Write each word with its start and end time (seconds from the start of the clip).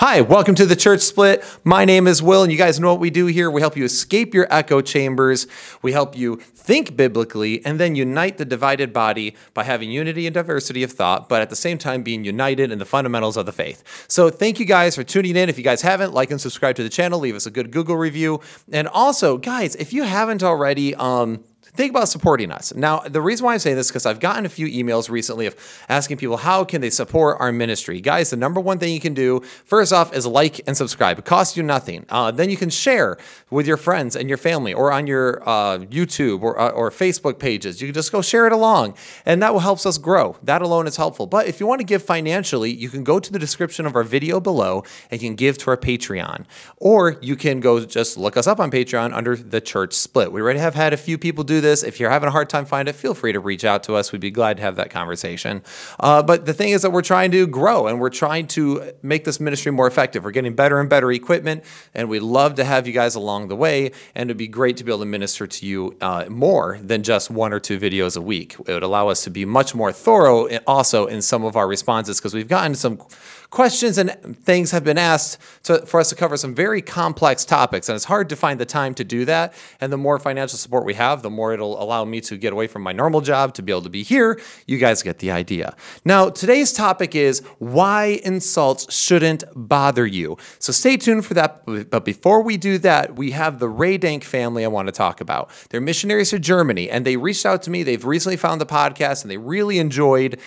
Hi, 0.00 0.20
welcome 0.20 0.54
to 0.54 0.64
the 0.64 0.76
Church 0.76 1.00
Split. 1.00 1.44
My 1.64 1.84
name 1.84 2.06
is 2.06 2.22
Will, 2.22 2.44
and 2.44 2.52
you 2.52 2.56
guys 2.56 2.78
know 2.78 2.92
what 2.92 3.00
we 3.00 3.10
do 3.10 3.26
here. 3.26 3.50
We 3.50 3.60
help 3.60 3.76
you 3.76 3.82
escape 3.82 4.32
your 4.32 4.46
echo 4.48 4.80
chambers. 4.80 5.48
We 5.82 5.90
help 5.90 6.16
you 6.16 6.36
think 6.36 6.96
biblically 6.96 7.66
and 7.66 7.80
then 7.80 7.96
unite 7.96 8.38
the 8.38 8.44
divided 8.44 8.92
body 8.92 9.34
by 9.54 9.64
having 9.64 9.90
unity 9.90 10.28
and 10.28 10.32
diversity 10.32 10.84
of 10.84 10.92
thought, 10.92 11.28
but 11.28 11.42
at 11.42 11.50
the 11.50 11.56
same 11.56 11.78
time 11.78 12.04
being 12.04 12.22
united 12.22 12.70
in 12.70 12.78
the 12.78 12.84
fundamentals 12.84 13.36
of 13.36 13.44
the 13.44 13.50
faith. 13.50 13.82
So, 14.06 14.30
thank 14.30 14.60
you 14.60 14.66
guys 14.66 14.94
for 14.94 15.02
tuning 15.02 15.34
in. 15.34 15.48
If 15.48 15.58
you 15.58 15.64
guys 15.64 15.82
haven't, 15.82 16.14
like 16.14 16.30
and 16.30 16.40
subscribe 16.40 16.76
to 16.76 16.84
the 16.84 16.90
channel, 16.90 17.18
leave 17.18 17.34
us 17.34 17.46
a 17.46 17.50
good 17.50 17.72
Google 17.72 17.96
review. 17.96 18.40
And 18.70 18.86
also, 18.86 19.36
guys, 19.36 19.74
if 19.74 19.92
you 19.92 20.04
haven't 20.04 20.44
already, 20.44 20.94
um, 20.94 21.42
think 21.78 21.90
about 21.92 22.08
supporting 22.08 22.50
us. 22.50 22.74
Now, 22.74 22.98
the 22.98 23.20
reason 23.20 23.46
why 23.46 23.52
I'm 23.52 23.60
saying 23.60 23.76
this 23.76 23.86
is 23.86 23.92
because 23.92 24.04
I've 24.04 24.18
gotten 24.18 24.44
a 24.44 24.48
few 24.48 24.66
emails 24.66 25.08
recently 25.08 25.46
of 25.46 25.54
asking 25.88 26.16
people 26.16 26.36
how 26.36 26.64
can 26.64 26.80
they 26.80 26.90
support 26.90 27.36
our 27.38 27.52
ministry. 27.52 28.00
Guys, 28.00 28.30
the 28.30 28.36
number 28.36 28.60
one 28.60 28.80
thing 28.80 28.92
you 28.92 28.98
can 28.98 29.14
do 29.14 29.42
first 29.64 29.92
off 29.92 30.12
is 30.12 30.26
like 30.26 30.60
and 30.66 30.76
subscribe. 30.76 31.20
It 31.20 31.24
costs 31.24 31.56
you 31.56 31.62
nothing. 31.62 32.04
Uh, 32.08 32.32
then 32.32 32.50
you 32.50 32.56
can 32.56 32.68
share 32.68 33.16
with 33.50 33.64
your 33.68 33.76
friends 33.76 34.16
and 34.16 34.28
your 34.28 34.38
family, 34.38 34.74
or 34.74 34.90
on 34.90 35.06
your 35.06 35.40
uh, 35.48 35.78
YouTube 35.78 36.42
or, 36.42 36.58
uh, 36.58 36.70
or 36.70 36.90
Facebook 36.90 37.38
pages. 37.38 37.80
You 37.80 37.86
can 37.86 37.94
just 37.94 38.10
go 38.10 38.22
share 38.22 38.48
it 38.48 38.52
along, 38.52 38.96
and 39.24 39.40
that 39.42 39.52
will 39.52 39.60
help 39.60 39.86
us 39.86 39.98
grow. 39.98 40.36
That 40.42 40.62
alone 40.62 40.88
is 40.88 40.96
helpful. 40.96 41.28
But 41.28 41.46
if 41.46 41.60
you 41.60 41.68
want 41.68 41.80
to 41.80 41.86
give 41.86 42.02
financially, 42.02 42.72
you 42.72 42.88
can 42.88 43.04
go 43.04 43.20
to 43.20 43.32
the 43.32 43.38
description 43.38 43.86
of 43.86 43.94
our 43.94 44.02
video 44.02 44.40
below 44.40 44.82
and 45.12 45.22
you 45.22 45.28
can 45.28 45.36
give 45.36 45.58
to 45.58 45.70
our 45.70 45.76
Patreon, 45.76 46.44
or 46.78 47.18
you 47.22 47.36
can 47.36 47.60
go 47.60 47.84
just 47.84 48.18
look 48.18 48.36
us 48.36 48.48
up 48.48 48.58
on 48.58 48.68
Patreon 48.72 49.14
under 49.14 49.36
the 49.36 49.60
Church 49.60 49.94
Split. 49.94 50.32
We 50.32 50.40
already 50.40 50.58
have 50.58 50.74
had 50.74 50.92
a 50.92 50.96
few 50.96 51.16
people 51.16 51.44
do 51.44 51.60
this 51.60 51.67
this. 51.68 51.82
If 51.82 52.00
you're 52.00 52.10
having 52.10 52.28
a 52.28 52.32
hard 52.32 52.48
time 52.48 52.64
finding 52.64 52.94
it, 52.94 52.96
feel 52.96 53.14
free 53.14 53.32
to 53.32 53.40
reach 53.40 53.64
out 53.64 53.82
to 53.84 53.94
us. 53.94 54.12
We'd 54.12 54.20
be 54.20 54.30
glad 54.30 54.56
to 54.56 54.62
have 54.62 54.76
that 54.76 54.90
conversation. 54.90 55.62
Uh, 56.00 56.22
but 56.22 56.46
the 56.46 56.54
thing 56.54 56.70
is 56.70 56.82
that 56.82 56.90
we're 56.90 57.02
trying 57.02 57.30
to 57.32 57.46
grow 57.46 57.86
and 57.86 58.00
we're 58.00 58.10
trying 58.10 58.46
to 58.48 58.92
make 59.02 59.24
this 59.24 59.38
ministry 59.40 59.72
more 59.72 59.86
effective. 59.86 60.24
We're 60.24 60.30
getting 60.30 60.54
better 60.54 60.80
and 60.80 60.88
better 60.88 61.12
equipment, 61.12 61.64
and 61.94 62.08
we'd 62.08 62.20
love 62.20 62.54
to 62.56 62.64
have 62.64 62.86
you 62.86 62.92
guys 62.92 63.14
along 63.14 63.48
the 63.48 63.56
way. 63.56 63.92
And 64.14 64.30
it'd 64.30 64.36
be 64.36 64.48
great 64.48 64.76
to 64.78 64.84
be 64.84 64.90
able 64.90 65.00
to 65.00 65.06
minister 65.06 65.46
to 65.46 65.66
you 65.66 65.96
uh, 66.00 66.24
more 66.28 66.78
than 66.82 67.02
just 67.02 67.30
one 67.30 67.52
or 67.52 67.60
two 67.60 67.78
videos 67.78 68.16
a 68.16 68.20
week. 68.20 68.56
It 68.66 68.72
would 68.72 68.82
allow 68.82 69.08
us 69.08 69.24
to 69.24 69.30
be 69.30 69.44
much 69.44 69.74
more 69.74 69.92
thorough 69.92 70.48
also 70.66 71.06
in 71.06 71.22
some 71.22 71.44
of 71.44 71.56
our 71.56 71.68
responses 71.68 72.18
because 72.18 72.34
we've 72.34 72.48
gotten 72.48 72.74
some 72.74 72.98
questions 73.50 73.96
and 73.96 74.36
things 74.44 74.70
have 74.72 74.84
been 74.84 74.98
asked 74.98 75.38
to, 75.62 75.84
for 75.86 76.00
us 76.00 76.10
to 76.10 76.14
cover 76.14 76.36
some 76.36 76.54
very 76.54 76.82
complex 76.82 77.44
topics, 77.44 77.88
and 77.88 77.96
it's 77.96 78.04
hard 78.04 78.28
to 78.28 78.36
find 78.36 78.60
the 78.60 78.66
time 78.66 78.94
to 78.94 79.04
do 79.04 79.24
that. 79.24 79.54
And 79.80 79.90
the 79.92 79.96
more 79.96 80.18
financial 80.18 80.58
support 80.58 80.84
we 80.84 80.94
have, 80.94 81.22
the 81.22 81.30
more 81.30 81.54
it'll 81.54 81.82
allow 81.82 82.04
me 82.04 82.20
to 82.22 82.36
get 82.36 82.52
away 82.52 82.66
from 82.66 82.82
my 82.82 82.92
normal 82.92 83.20
job 83.20 83.54
to 83.54 83.62
be 83.62 83.72
able 83.72 83.82
to 83.82 83.90
be 83.90 84.02
here. 84.02 84.38
You 84.66 84.76
guys 84.78 85.02
get 85.02 85.18
the 85.18 85.30
idea. 85.30 85.74
Now, 86.04 86.28
today's 86.28 86.72
topic 86.72 87.14
is 87.14 87.40
why 87.58 88.20
insults 88.22 88.92
shouldn't 88.92 89.44
bother 89.54 90.06
you. 90.06 90.36
So 90.58 90.72
stay 90.72 90.98
tuned 90.98 91.24
for 91.24 91.34
that. 91.34 91.64
But 91.64 92.04
before 92.04 92.42
we 92.42 92.58
do 92.58 92.76
that, 92.78 93.16
we 93.16 93.30
have 93.30 93.60
the 93.60 93.68
Ray 93.68 93.96
Dank 93.96 94.24
family 94.24 94.64
I 94.64 94.68
want 94.68 94.88
to 94.88 94.92
talk 94.92 95.22
about. 95.22 95.50
They're 95.70 95.80
missionaries 95.80 96.30
to 96.30 96.38
Germany, 96.38 96.90
and 96.90 97.06
they 97.06 97.16
reached 97.16 97.46
out 97.46 97.62
to 97.62 97.70
me. 97.70 97.82
They've 97.82 98.04
recently 98.04 98.36
found 98.36 98.60
the 98.60 98.66
podcast, 98.66 99.22
and 99.22 99.30
they 99.30 99.38
really 99.38 99.78
enjoyed, 99.78 100.38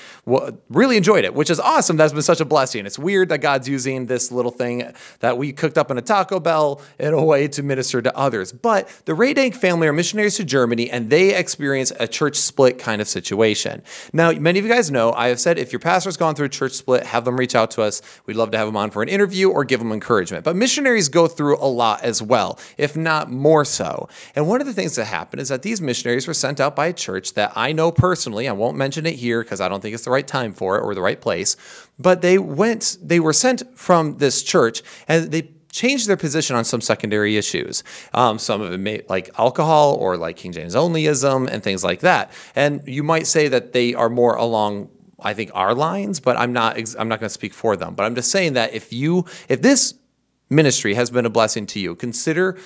really 0.69 0.97
enjoyed 0.97 1.25
it, 1.25 1.33
which 1.33 1.49
is 1.49 1.59
awesome. 1.59 1.97
That's 1.97 2.13
been 2.13 2.21
such 2.21 2.41
a 2.41 2.45
blessing. 2.45 2.90
It's 2.91 2.99
weird 2.99 3.29
that 3.29 3.37
God's 3.37 3.69
using 3.69 4.07
this 4.07 4.33
little 4.33 4.51
thing 4.51 4.91
that 5.21 5.37
we 5.37 5.53
cooked 5.53 5.77
up 5.77 5.91
in 5.91 5.97
a 5.97 6.01
Taco 6.01 6.41
Bell 6.41 6.81
in 6.99 7.13
a 7.13 7.23
way 7.23 7.47
to 7.47 7.63
minister 7.63 8.01
to 8.01 8.17
others. 8.17 8.51
But 8.51 8.89
the 9.05 9.13
Ray 9.13 9.33
Dank 9.33 9.55
family 9.55 9.87
are 9.87 9.93
missionaries 9.93 10.35
to 10.35 10.43
Germany 10.43 10.91
and 10.91 11.09
they 11.09 11.33
experience 11.33 11.93
a 12.01 12.05
church 12.05 12.35
split 12.35 12.79
kind 12.79 13.01
of 13.01 13.07
situation. 13.07 13.81
Now, 14.11 14.33
many 14.33 14.59
of 14.59 14.65
you 14.65 14.71
guys 14.71 14.91
know 14.91 15.13
I 15.13 15.29
have 15.29 15.39
said 15.39 15.57
if 15.57 15.71
your 15.71 15.79
pastor's 15.79 16.17
gone 16.17 16.35
through 16.35 16.47
a 16.47 16.49
church 16.49 16.73
split, 16.73 17.05
have 17.05 17.23
them 17.23 17.37
reach 17.39 17.55
out 17.55 17.71
to 17.71 17.81
us. 17.81 18.01
We'd 18.25 18.35
love 18.35 18.51
to 18.51 18.57
have 18.57 18.67
them 18.67 18.75
on 18.75 18.91
for 18.91 19.01
an 19.01 19.07
interview 19.07 19.49
or 19.49 19.63
give 19.63 19.79
them 19.79 19.93
encouragement. 19.93 20.43
But 20.43 20.57
missionaries 20.57 21.07
go 21.07 21.27
through 21.27 21.59
a 21.59 21.71
lot 21.71 22.03
as 22.03 22.21
well, 22.21 22.59
if 22.77 22.97
not 22.97 23.31
more 23.31 23.63
so. 23.63 24.09
And 24.35 24.49
one 24.49 24.59
of 24.59 24.67
the 24.67 24.73
things 24.73 24.97
that 24.97 25.05
happened 25.05 25.39
is 25.39 25.47
that 25.47 25.61
these 25.61 25.79
missionaries 25.79 26.27
were 26.27 26.33
sent 26.33 26.59
out 26.59 26.75
by 26.75 26.87
a 26.87 26.93
church 26.93 27.35
that 27.35 27.53
I 27.55 27.71
know 27.71 27.89
personally. 27.89 28.49
I 28.49 28.51
won't 28.51 28.75
mention 28.75 29.05
it 29.05 29.15
here 29.15 29.43
because 29.43 29.61
I 29.61 29.69
don't 29.69 29.79
think 29.79 29.95
it's 29.95 30.03
the 30.03 30.11
right 30.11 30.27
time 30.27 30.51
for 30.51 30.77
it 30.77 30.81
or 30.81 30.93
the 30.93 31.01
right 31.01 31.21
place. 31.21 31.55
But 32.01 32.21
they 32.21 32.37
went, 32.37 32.97
they 33.01 33.19
were 33.19 33.33
sent 33.33 33.77
from 33.77 34.17
this 34.17 34.43
church 34.43 34.81
and 35.07 35.31
they 35.31 35.51
changed 35.71 36.07
their 36.07 36.17
position 36.17 36.55
on 36.55 36.65
some 36.65 36.81
secondary 36.81 37.37
issues. 37.37 37.83
Um, 38.13 38.37
some 38.39 38.61
of 38.61 38.73
it 38.73 38.77
may, 38.77 39.03
like 39.07 39.29
alcohol 39.39 39.95
or 39.95 40.17
like 40.17 40.35
King 40.35 40.51
James 40.51 40.75
onlyism 40.75 41.47
and 41.47 41.63
things 41.63 41.83
like 41.83 42.01
that. 42.01 42.31
And 42.55 42.81
you 42.85 43.03
might 43.03 43.27
say 43.27 43.47
that 43.47 43.73
they 43.73 43.93
are 43.93 44.09
more 44.09 44.35
along 44.35 44.89
I 45.23 45.33
think 45.33 45.51
our 45.53 45.75
lines, 45.75 46.19
but 46.19 46.35
I'm 46.37 46.51
not 46.51 46.77
I'm 46.97 47.07
not 47.07 47.19
going 47.19 47.27
to 47.27 47.33
speak 47.33 47.53
for 47.53 47.77
them. 47.77 47.93
But 47.93 48.05
I'm 48.05 48.15
just 48.15 48.31
saying 48.31 48.53
that 48.53 48.73
if 48.73 48.91
you 48.91 49.25
if 49.47 49.61
this 49.61 49.93
ministry 50.49 50.95
has 50.95 51.09
been 51.11 51.25
a 51.25 51.29
blessing 51.29 51.65
to 51.67 51.79
you, 51.79 51.95
consider 51.95 52.57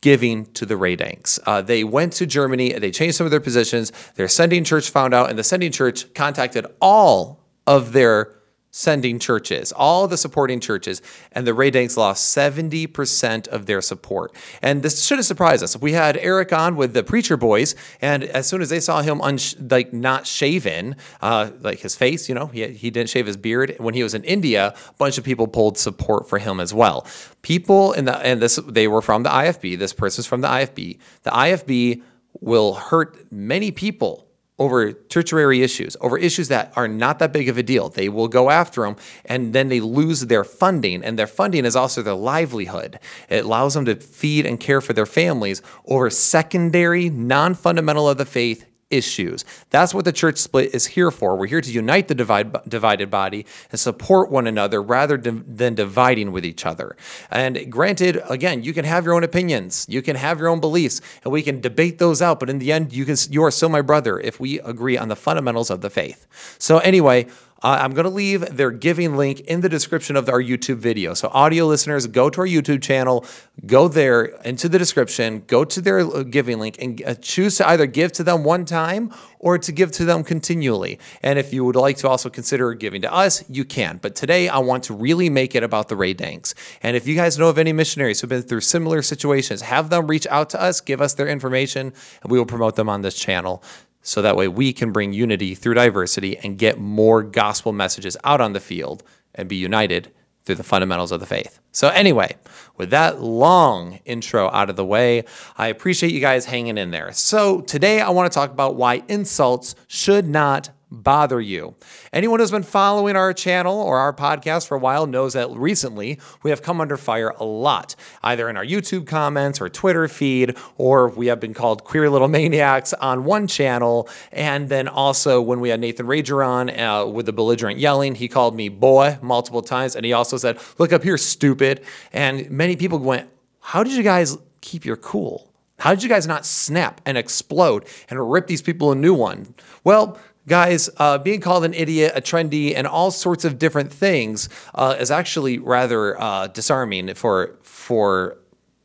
giving 0.00 0.46
to 0.52 0.64
the 0.64 0.76
Ray 0.76 0.96
Danks. 0.96 1.38
Uh, 1.46 1.60
they 1.60 1.84
went 1.84 2.12
to 2.14 2.26
Germany, 2.26 2.72
they 2.72 2.90
changed 2.90 3.16
some 3.16 3.26
of 3.26 3.30
their 3.30 3.40
positions. 3.40 3.92
Their 4.14 4.28
sending 4.28 4.64
church 4.64 4.90
found 4.90 5.12
out, 5.12 5.28
and 5.28 5.38
the 5.38 5.44
sending 5.44 5.72
church 5.72 6.12
contacted 6.14 6.66
all 6.80 7.40
of 7.66 7.92
their 7.92 8.34
sending 8.70 9.18
churches, 9.18 9.72
all 9.72 10.06
the 10.06 10.16
supporting 10.16 10.60
churches, 10.60 11.02
and 11.32 11.46
the 11.46 11.54
Ray 11.54 11.70
Danks 11.70 11.96
lost 11.96 12.36
70% 12.36 13.48
of 13.48 13.66
their 13.66 13.80
support. 13.80 14.34
And 14.62 14.82
this 14.82 15.04
should 15.04 15.18
have 15.18 15.26
surprised 15.26 15.62
us. 15.62 15.76
We 15.76 15.92
had 15.92 16.16
Eric 16.16 16.52
on 16.52 16.76
with 16.76 16.92
the 16.92 17.02
Preacher 17.02 17.36
Boys, 17.36 17.74
and 18.00 18.24
as 18.24 18.46
soon 18.46 18.62
as 18.62 18.68
they 18.68 18.80
saw 18.80 19.02
him 19.02 19.20
uns- 19.20 19.56
like 19.60 19.92
not 19.92 20.26
shaven, 20.26 20.96
uh, 21.20 21.50
like 21.60 21.80
his 21.80 21.96
face, 21.96 22.28
you 22.28 22.34
know, 22.34 22.46
he, 22.46 22.66
he 22.68 22.90
didn't 22.90 23.10
shave 23.10 23.26
his 23.26 23.36
beard. 23.36 23.74
When 23.78 23.94
he 23.94 24.02
was 24.02 24.14
in 24.14 24.24
India, 24.24 24.74
a 24.88 24.92
bunch 24.94 25.18
of 25.18 25.24
people 25.24 25.46
pulled 25.48 25.76
support 25.76 26.28
for 26.28 26.38
him 26.38 26.60
as 26.60 26.72
well. 26.72 27.06
People 27.42 27.92
in 27.92 28.04
the 28.04 28.18
and 28.18 28.40
this 28.40 28.56
they 28.66 28.86
were 28.86 29.02
from 29.02 29.22
the 29.22 29.30
IFB. 29.30 29.78
This 29.78 29.92
person's 29.92 30.26
from 30.26 30.42
the 30.42 30.48
IFB. 30.48 30.98
The 31.22 31.30
IFB 31.30 32.02
will 32.40 32.74
hurt 32.74 33.30
many 33.32 33.70
people 33.70 34.29
over 34.60 34.92
tertiary 34.92 35.62
issues, 35.62 35.96
over 36.02 36.18
issues 36.18 36.48
that 36.48 36.70
are 36.76 36.86
not 36.86 37.18
that 37.18 37.32
big 37.32 37.48
of 37.48 37.56
a 37.56 37.62
deal. 37.62 37.88
They 37.88 38.10
will 38.10 38.28
go 38.28 38.50
after 38.50 38.82
them 38.82 38.96
and 39.24 39.54
then 39.54 39.68
they 39.68 39.80
lose 39.80 40.26
their 40.26 40.44
funding. 40.44 41.02
And 41.02 41.18
their 41.18 41.26
funding 41.26 41.64
is 41.64 41.74
also 41.74 42.02
their 42.02 42.14
livelihood. 42.14 43.00
It 43.30 43.46
allows 43.46 43.72
them 43.72 43.86
to 43.86 43.96
feed 43.96 44.44
and 44.44 44.60
care 44.60 44.82
for 44.82 44.92
their 44.92 45.06
families 45.06 45.62
over 45.86 46.10
secondary, 46.10 47.08
non 47.08 47.54
fundamental 47.54 48.08
of 48.08 48.18
the 48.18 48.26
faith 48.26 48.66
issues. 48.90 49.44
That's 49.70 49.94
what 49.94 50.04
the 50.04 50.12
church 50.12 50.38
split 50.38 50.74
is 50.74 50.86
here 50.86 51.10
for. 51.10 51.36
We're 51.36 51.46
here 51.46 51.60
to 51.60 51.70
unite 51.70 52.08
the 52.08 52.14
divide, 52.14 52.68
divided 52.68 53.10
body 53.10 53.46
and 53.70 53.78
support 53.78 54.30
one 54.30 54.46
another 54.46 54.82
rather 54.82 55.16
than 55.16 55.74
dividing 55.74 56.32
with 56.32 56.44
each 56.44 56.66
other. 56.66 56.96
And 57.30 57.70
granted, 57.70 58.22
again, 58.28 58.62
you 58.62 58.72
can 58.72 58.84
have 58.84 59.04
your 59.04 59.14
own 59.14 59.24
opinions, 59.24 59.86
you 59.88 60.02
can 60.02 60.16
have 60.16 60.38
your 60.38 60.48
own 60.48 60.60
beliefs, 60.60 61.00
and 61.24 61.32
we 61.32 61.42
can 61.42 61.60
debate 61.60 61.98
those 61.98 62.20
out. 62.20 62.40
But 62.40 62.50
in 62.50 62.58
the 62.58 62.72
end, 62.72 62.92
you 62.92 63.04
can 63.04 63.16
you 63.30 63.42
are 63.44 63.50
still 63.50 63.68
my 63.68 63.82
brother 63.82 64.18
if 64.18 64.40
we 64.40 64.60
agree 64.60 64.98
on 64.98 65.08
the 65.08 65.16
fundamentals 65.16 65.70
of 65.70 65.80
the 65.80 65.90
faith. 65.90 66.26
So 66.58 66.78
anyway. 66.78 67.26
Uh, 67.62 67.78
I'm 67.80 67.92
going 67.92 68.04
to 68.04 68.10
leave 68.10 68.56
their 68.56 68.70
giving 68.70 69.16
link 69.16 69.40
in 69.40 69.60
the 69.60 69.68
description 69.68 70.16
of 70.16 70.28
our 70.28 70.42
YouTube 70.42 70.78
video. 70.78 71.12
So, 71.12 71.28
audio 71.32 71.66
listeners, 71.66 72.06
go 72.06 72.30
to 72.30 72.40
our 72.40 72.46
YouTube 72.46 72.82
channel, 72.82 73.24
go 73.66 73.86
there 73.86 74.24
into 74.44 74.68
the 74.68 74.78
description, 74.78 75.44
go 75.46 75.64
to 75.66 75.80
their 75.80 76.00
uh, 76.00 76.22
giving 76.22 76.58
link, 76.58 76.76
and 76.80 77.02
uh, 77.04 77.14
choose 77.16 77.58
to 77.58 77.68
either 77.68 77.86
give 77.86 78.12
to 78.12 78.24
them 78.24 78.44
one 78.44 78.64
time 78.64 79.12
or 79.38 79.58
to 79.58 79.72
give 79.72 79.92
to 79.92 80.06
them 80.06 80.24
continually. 80.24 80.98
And 81.22 81.38
if 81.38 81.52
you 81.52 81.64
would 81.64 81.76
like 81.76 81.98
to 81.98 82.08
also 82.08 82.30
consider 82.30 82.72
giving 82.72 83.02
to 83.02 83.12
us, 83.12 83.44
you 83.50 83.66
can. 83.66 83.98
But 83.98 84.14
today, 84.14 84.48
I 84.48 84.58
want 84.58 84.84
to 84.84 84.94
really 84.94 85.28
make 85.28 85.54
it 85.54 85.62
about 85.62 85.88
the 85.88 85.96
Ray 85.96 86.14
Danks. 86.14 86.54
And 86.82 86.96
if 86.96 87.06
you 87.06 87.14
guys 87.14 87.38
know 87.38 87.48
of 87.48 87.58
any 87.58 87.74
missionaries 87.74 88.20
who've 88.20 88.30
been 88.30 88.42
through 88.42 88.60
similar 88.62 89.02
situations, 89.02 89.60
have 89.62 89.90
them 89.90 90.06
reach 90.06 90.26
out 90.28 90.48
to 90.50 90.62
us, 90.62 90.80
give 90.80 91.02
us 91.02 91.12
their 91.12 91.28
information, 91.28 91.92
and 92.22 92.32
we 92.32 92.38
will 92.38 92.46
promote 92.46 92.76
them 92.76 92.88
on 92.88 93.02
this 93.02 93.14
channel 93.14 93.62
so 94.02 94.22
that 94.22 94.36
way 94.36 94.48
we 94.48 94.72
can 94.72 94.92
bring 94.92 95.12
unity 95.12 95.54
through 95.54 95.74
diversity 95.74 96.38
and 96.38 96.58
get 96.58 96.78
more 96.78 97.22
gospel 97.22 97.72
messages 97.72 98.16
out 98.24 98.40
on 98.40 98.52
the 98.52 98.60
field 98.60 99.02
and 99.34 99.48
be 99.48 99.56
united 99.56 100.12
through 100.44 100.54
the 100.54 100.62
fundamentals 100.62 101.12
of 101.12 101.20
the 101.20 101.26
faith. 101.26 101.60
So, 101.72 101.88
anyway, 101.88 102.34
with 102.76 102.90
that 102.90 103.20
long 103.20 104.00
intro 104.04 104.50
out 104.50 104.70
of 104.70 104.76
the 104.76 104.84
way, 104.84 105.24
I 105.56 105.68
appreciate 105.68 106.12
you 106.12 106.20
guys 106.20 106.46
hanging 106.46 106.78
in 106.78 106.90
there. 106.90 107.12
So, 107.12 107.60
today 107.60 108.00
I 108.00 108.10
want 108.10 108.30
to 108.30 108.34
talk 108.34 108.50
about 108.50 108.74
why 108.74 109.02
insults 109.08 109.74
should 109.86 110.26
not 110.26 110.70
bother 110.90 111.40
you. 111.40 111.74
Anyone 112.12 112.40
who's 112.40 112.50
been 112.50 112.62
following 112.62 113.16
our 113.16 113.32
channel 113.32 113.78
or 113.78 113.98
our 113.98 114.12
podcast 114.12 114.66
for 114.66 114.76
a 114.76 114.80
while 114.80 115.06
knows 115.06 115.34
that 115.34 115.50
recently 115.50 116.18
we 116.42 116.50
have 116.50 116.62
come 116.62 116.80
under 116.80 116.96
fire 116.96 117.32
a 117.38 117.44
lot, 117.44 117.94
either 118.22 118.48
in 118.48 118.56
our 118.56 118.64
YouTube 118.64 119.06
comments 119.06 119.60
or 119.60 119.68
Twitter 119.68 120.08
feed, 120.08 120.56
or 120.76 121.08
we 121.08 121.26
have 121.28 121.40
been 121.40 121.54
called 121.54 121.84
queer 121.84 122.10
little 122.10 122.28
maniacs 122.40 122.92
on 122.94 123.24
one 123.24 123.46
channel. 123.46 124.08
And 124.32 124.68
then 124.68 124.88
also 124.88 125.40
when 125.40 125.60
we 125.60 125.68
had 125.68 125.80
Nathan 125.80 126.06
Rager 126.06 126.46
on 126.46 126.70
uh, 126.70 127.06
with 127.06 127.26
the 127.26 127.32
belligerent 127.32 127.78
yelling, 127.78 128.14
he 128.14 128.28
called 128.28 128.56
me 128.56 128.68
boy 128.68 129.18
multiple 129.22 129.62
times. 129.62 129.94
And 129.96 130.04
he 130.04 130.12
also 130.12 130.36
said, 130.36 130.58
Look 130.78 130.92
up 130.92 131.02
here, 131.02 131.18
stupid. 131.18 131.84
And 132.12 132.50
many 132.50 132.76
people 132.76 132.98
went, 132.98 133.28
How 133.60 133.82
did 133.82 133.92
you 133.92 134.02
guys 134.02 134.36
keep 134.60 134.84
your 134.84 134.96
cool? 134.96 135.50
How 135.80 135.94
did 135.94 136.02
you 136.02 136.10
guys 136.10 136.26
not 136.26 136.44
snap 136.44 137.00
and 137.06 137.16
explode 137.16 137.86
and 138.10 138.30
rip 138.30 138.46
these 138.46 138.60
people 138.60 138.92
a 138.92 138.94
new 138.94 139.14
one? 139.14 139.54
Well, 139.82 140.18
guys, 140.46 140.90
uh, 140.96 141.18
being 141.18 141.40
called 141.40 141.64
an 141.64 141.74
idiot, 141.74 142.12
a 142.14 142.20
trendy, 142.20 142.74
and 142.76 142.86
all 142.86 143.10
sorts 143.10 143.44
of 143.44 143.58
different 143.58 143.92
things 143.92 144.48
uh, 144.74 144.96
is 144.98 145.10
actually 145.10 145.58
rather 145.58 146.20
uh, 146.20 146.46
disarming 146.48 147.14
for 147.14 147.58
for 147.62 148.36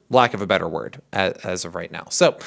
lack 0.09 0.33
of 0.33 0.41
a 0.41 0.47
better 0.47 0.67
word 0.67 1.01
as, 1.11 1.33
as 1.43 1.65
of 1.65 1.75
right 1.75 1.91
now. 1.91 2.05
So. 2.09 2.37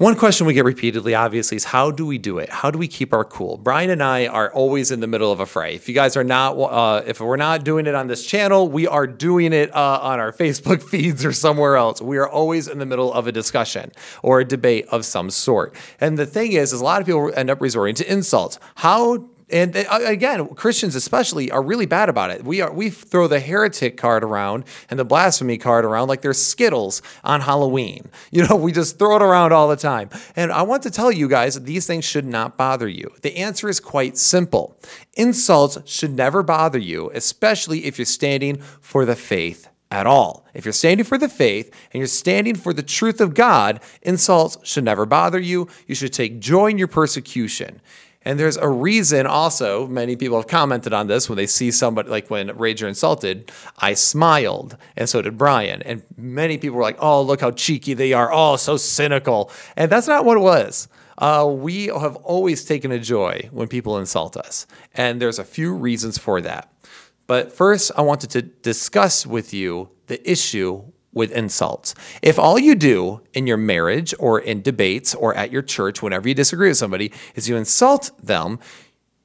One 0.00 0.16
question 0.16 0.46
we 0.46 0.54
get 0.54 0.64
repeatedly, 0.64 1.14
obviously, 1.14 1.58
is 1.58 1.64
how 1.64 1.90
do 1.90 2.06
we 2.06 2.16
do 2.16 2.38
it? 2.38 2.48
How 2.48 2.70
do 2.70 2.78
we 2.78 2.88
keep 2.88 3.12
our 3.12 3.22
cool? 3.22 3.58
Brian 3.58 3.90
and 3.90 4.02
I 4.02 4.28
are 4.28 4.50
always 4.50 4.90
in 4.90 5.00
the 5.00 5.06
middle 5.06 5.30
of 5.30 5.40
a 5.40 5.44
fray. 5.44 5.74
If 5.74 5.90
you 5.90 5.94
guys 5.94 6.16
are 6.16 6.24
not, 6.24 6.52
uh, 6.52 7.02
if 7.06 7.20
we're 7.20 7.36
not 7.36 7.64
doing 7.64 7.86
it 7.86 7.94
on 7.94 8.06
this 8.06 8.24
channel, 8.24 8.66
we 8.66 8.86
are 8.86 9.06
doing 9.06 9.52
it 9.52 9.68
uh, 9.76 9.98
on 10.00 10.18
our 10.18 10.32
Facebook 10.32 10.82
feeds 10.88 11.22
or 11.22 11.34
somewhere 11.34 11.76
else. 11.76 12.00
We 12.00 12.16
are 12.16 12.26
always 12.26 12.66
in 12.66 12.78
the 12.78 12.86
middle 12.86 13.12
of 13.12 13.26
a 13.26 13.32
discussion 13.32 13.92
or 14.22 14.40
a 14.40 14.44
debate 14.46 14.86
of 14.88 15.04
some 15.04 15.28
sort. 15.28 15.74
And 16.00 16.16
the 16.16 16.24
thing 16.24 16.52
is, 16.52 16.72
is 16.72 16.80
a 16.80 16.84
lot 16.84 17.02
of 17.02 17.06
people 17.06 17.30
end 17.36 17.50
up 17.50 17.60
resorting 17.60 17.94
to 17.96 18.10
insults. 18.10 18.58
How 18.76 19.28
and 19.52 19.76
again, 19.76 20.48
Christians 20.54 20.94
especially 20.94 21.50
are 21.50 21.62
really 21.62 21.86
bad 21.86 22.08
about 22.08 22.30
it. 22.30 22.44
We 22.44 22.60
are 22.60 22.72
we 22.72 22.90
throw 22.90 23.26
the 23.28 23.40
heretic 23.40 23.96
card 23.96 24.24
around 24.24 24.64
and 24.88 24.98
the 24.98 25.04
blasphemy 25.04 25.58
card 25.58 25.84
around 25.84 26.08
like 26.08 26.22
they're 26.22 26.32
Skittles 26.32 27.02
on 27.24 27.40
Halloween. 27.40 28.08
You 28.32 28.46
know, 28.46 28.54
we 28.54 28.70
just 28.70 28.98
throw 28.98 29.16
it 29.16 29.22
around 29.22 29.52
all 29.52 29.66
the 29.66 29.76
time. 29.76 30.08
And 30.36 30.52
I 30.52 30.62
want 30.62 30.84
to 30.84 30.90
tell 30.90 31.10
you 31.10 31.28
guys, 31.28 31.54
that 31.54 31.66
these 31.66 31.86
things 31.86 32.04
should 32.04 32.24
not 32.24 32.56
bother 32.56 32.86
you. 32.86 33.10
The 33.22 33.36
answer 33.36 33.68
is 33.68 33.80
quite 33.80 34.16
simple. 34.16 34.78
Insults 35.14 35.78
should 35.90 36.14
never 36.14 36.42
bother 36.42 36.78
you, 36.78 37.10
especially 37.12 37.86
if 37.86 37.98
you're 37.98 38.06
standing 38.06 38.58
for 38.80 39.04
the 39.04 39.16
faith 39.16 39.68
at 39.90 40.06
all. 40.06 40.46
If 40.54 40.64
you're 40.64 40.72
standing 40.72 41.04
for 41.04 41.18
the 41.18 41.28
faith 41.28 41.74
and 41.92 41.98
you're 41.98 42.06
standing 42.06 42.54
for 42.54 42.72
the 42.72 42.82
truth 42.82 43.20
of 43.20 43.34
God, 43.34 43.80
insults 44.02 44.56
should 44.62 44.84
never 44.84 45.04
bother 45.06 45.40
you. 45.40 45.68
You 45.86 45.94
should 45.94 46.12
take 46.12 46.38
joy 46.38 46.68
in 46.68 46.78
your 46.78 46.88
persecution. 46.88 47.80
And 48.22 48.38
there's 48.38 48.58
a 48.58 48.68
reason 48.68 49.26
also, 49.26 49.86
many 49.86 50.14
people 50.14 50.36
have 50.36 50.46
commented 50.46 50.92
on 50.92 51.06
this 51.06 51.28
when 51.28 51.36
they 51.36 51.46
see 51.46 51.70
somebody, 51.70 52.10
like 52.10 52.28
when 52.28 52.48
Rager 52.50 52.86
insulted, 52.86 53.50
I 53.78 53.94
smiled, 53.94 54.76
and 54.94 55.08
so 55.08 55.22
did 55.22 55.38
Brian. 55.38 55.80
And 55.82 56.02
many 56.18 56.58
people 56.58 56.76
were 56.76 56.82
like, 56.82 56.98
oh, 56.98 57.22
look 57.22 57.40
how 57.40 57.50
cheeky 57.50 57.94
they 57.94 58.12
are. 58.12 58.30
Oh, 58.30 58.56
so 58.56 58.76
cynical. 58.76 59.50
And 59.74 59.90
that's 59.90 60.06
not 60.06 60.26
what 60.26 60.36
it 60.36 60.40
was. 60.40 60.88
Uh, 61.16 61.50
we 61.50 61.86
have 61.86 62.16
always 62.16 62.64
taken 62.64 62.92
a 62.92 62.98
joy 62.98 63.48
when 63.52 63.68
people 63.68 63.98
insult 63.98 64.36
us. 64.36 64.66
And 64.94 65.20
there's 65.20 65.38
a 65.38 65.44
few 65.44 65.74
reasons 65.74 66.18
for 66.18 66.42
that. 66.42 66.70
But 67.26 67.52
first, 67.52 67.92
I 67.96 68.02
wanted 68.02 68.30
to 68.30 68.42
discuss 68.42 69.26
with 69.26 69.54
you 69.54 69.90
the 70.08 70.30
issue 70.30 70.82
with 71.12 71.32
insults. 71.32 71.94
If 72.22 72.38
all 72.38 72.58
you 72.58 72.74
do 72.74 73.20
in 73.34 73.46
your 73.46 73.56
marriage 73.56 74.14
or 74.18 74.40
in 74.40 74.62
debates 74.62 75.14
or 75.14 75.34
at 75.34 75.50
your 75.50 75.62
church, 75.62 76.02
whenever 76.02 76.28
you 76.28 76.34
disagree 76.34 76.68
with 76.68 76.76
somebody, 76.76 77.12
is 77.34 77.48
you 77.48 77.56
insult 77.56 78.10
them, 78.22 78.58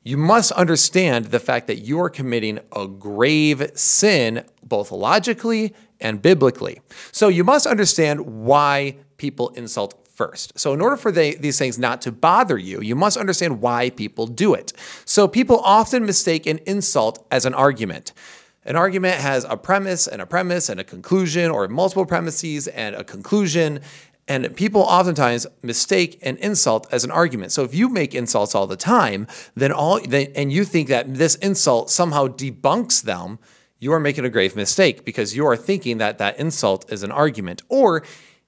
you 0.03 0.17
must 0.17 0.51
understand 0.51 1.25
the 1.25 1.39
fact 1.39 1.67
that 1.67 1.79
you 1.79 1.99
are 1.99 2.09
committing 2.09 2.59
a 2.75 2.87
grave 2.87 3.71
sin, 3.73 4.45
both 4.63 4.91
logically 4.91 5.73
and 5.99 6.21
biblically. 6.21 6.79
So 7.11 7.27
you 7.27 7.43
must 7.43 7.65
understand 7.65 8.21
why 8.21 8.97
people 9.17 9.49
insult 9.49 10.05
first. 10.15 10.57
So, 10.57 10.73
in 10.73 10.81
order 10.81 10.95
for 10.95 11.11
they, 11.11 11.35
these 11.35 11.59
things 11.59 11.77
not 11.77 12.01
to 12.01 12.11
bother 12.11 12.57
you, 12.57 12.81
you 12.81 12.95
must 12.95 13.17
understand 13.17 13.61
why 13.61 13.89
people 13.89 14.27
do 14.27 14.53
it. 14.53 14.71
So, 15.03 15.27
people 15.27 15.59
often 15.59 16.05
mistake 16.05 16.47
an 16.47 16.59
insult 16.65 17.25
as 17.29 17.45
an 17.45 17.53
argument. 17.53 18.13
An 18.65 18.75
argument 18.75 19.15
has 19.15 19.45
a 19.47 19.55
premise 19.55 20.07
and 20.07 20.21
a 20.21 20.25
premise 20.25 20.69
and 20.69 20.79
a 20.79 20.83
conclusion, 20.83 21.51
or 21.51 21.67
multiple 21.67 22.05
premises 22.05 22.67
and 22.67 22.95
a 22.95 23.03
conclusion. 23.03 23.79
And 24.27 24.55
people 24.55 24.81
oftentimes 24.81 25.45
mistake 25.61 26.17
an 26.23 26.37
insult 26.37 26.91
as 26.91 27.03
an 27.03 27.11
argument. 27.11 27.51
So 27.51 27.63
if 27.63 27.75
you 27.75 27.89
make 27.89 28.15
insults 28.15 28.55
all 28.55 28.65
the 28.65 28.75
time, 28.75 29.27
then 29.53 29.71
all 29.71 29.99
then, 29.99 30.31
and 30.35 30.51
you 30.51 30.65
think 30.65 30.89
that 30.89 31.13
this 31.13 31.35
insult 31.35 31.91
somehow 31.91 32.27
debunks 32.27 33.03
them, 33.03 33.37
you 33.77 33.93
are 33.93 33.99
making 33.99 34.25
a 34.25 34.29
grave 34.29 34.55
mistake 34.55 35.05
because 35.05 35.35
you 35.35 35.45
are 35.45 35.55
thinking 35.55 35.99
that 35.99 36.17
that 36.17 36.39
insult 36.39 36.91
is 36.91 37.03
an 37.03 37.11
argument. 37.11 37.61
Or 37.69 38.01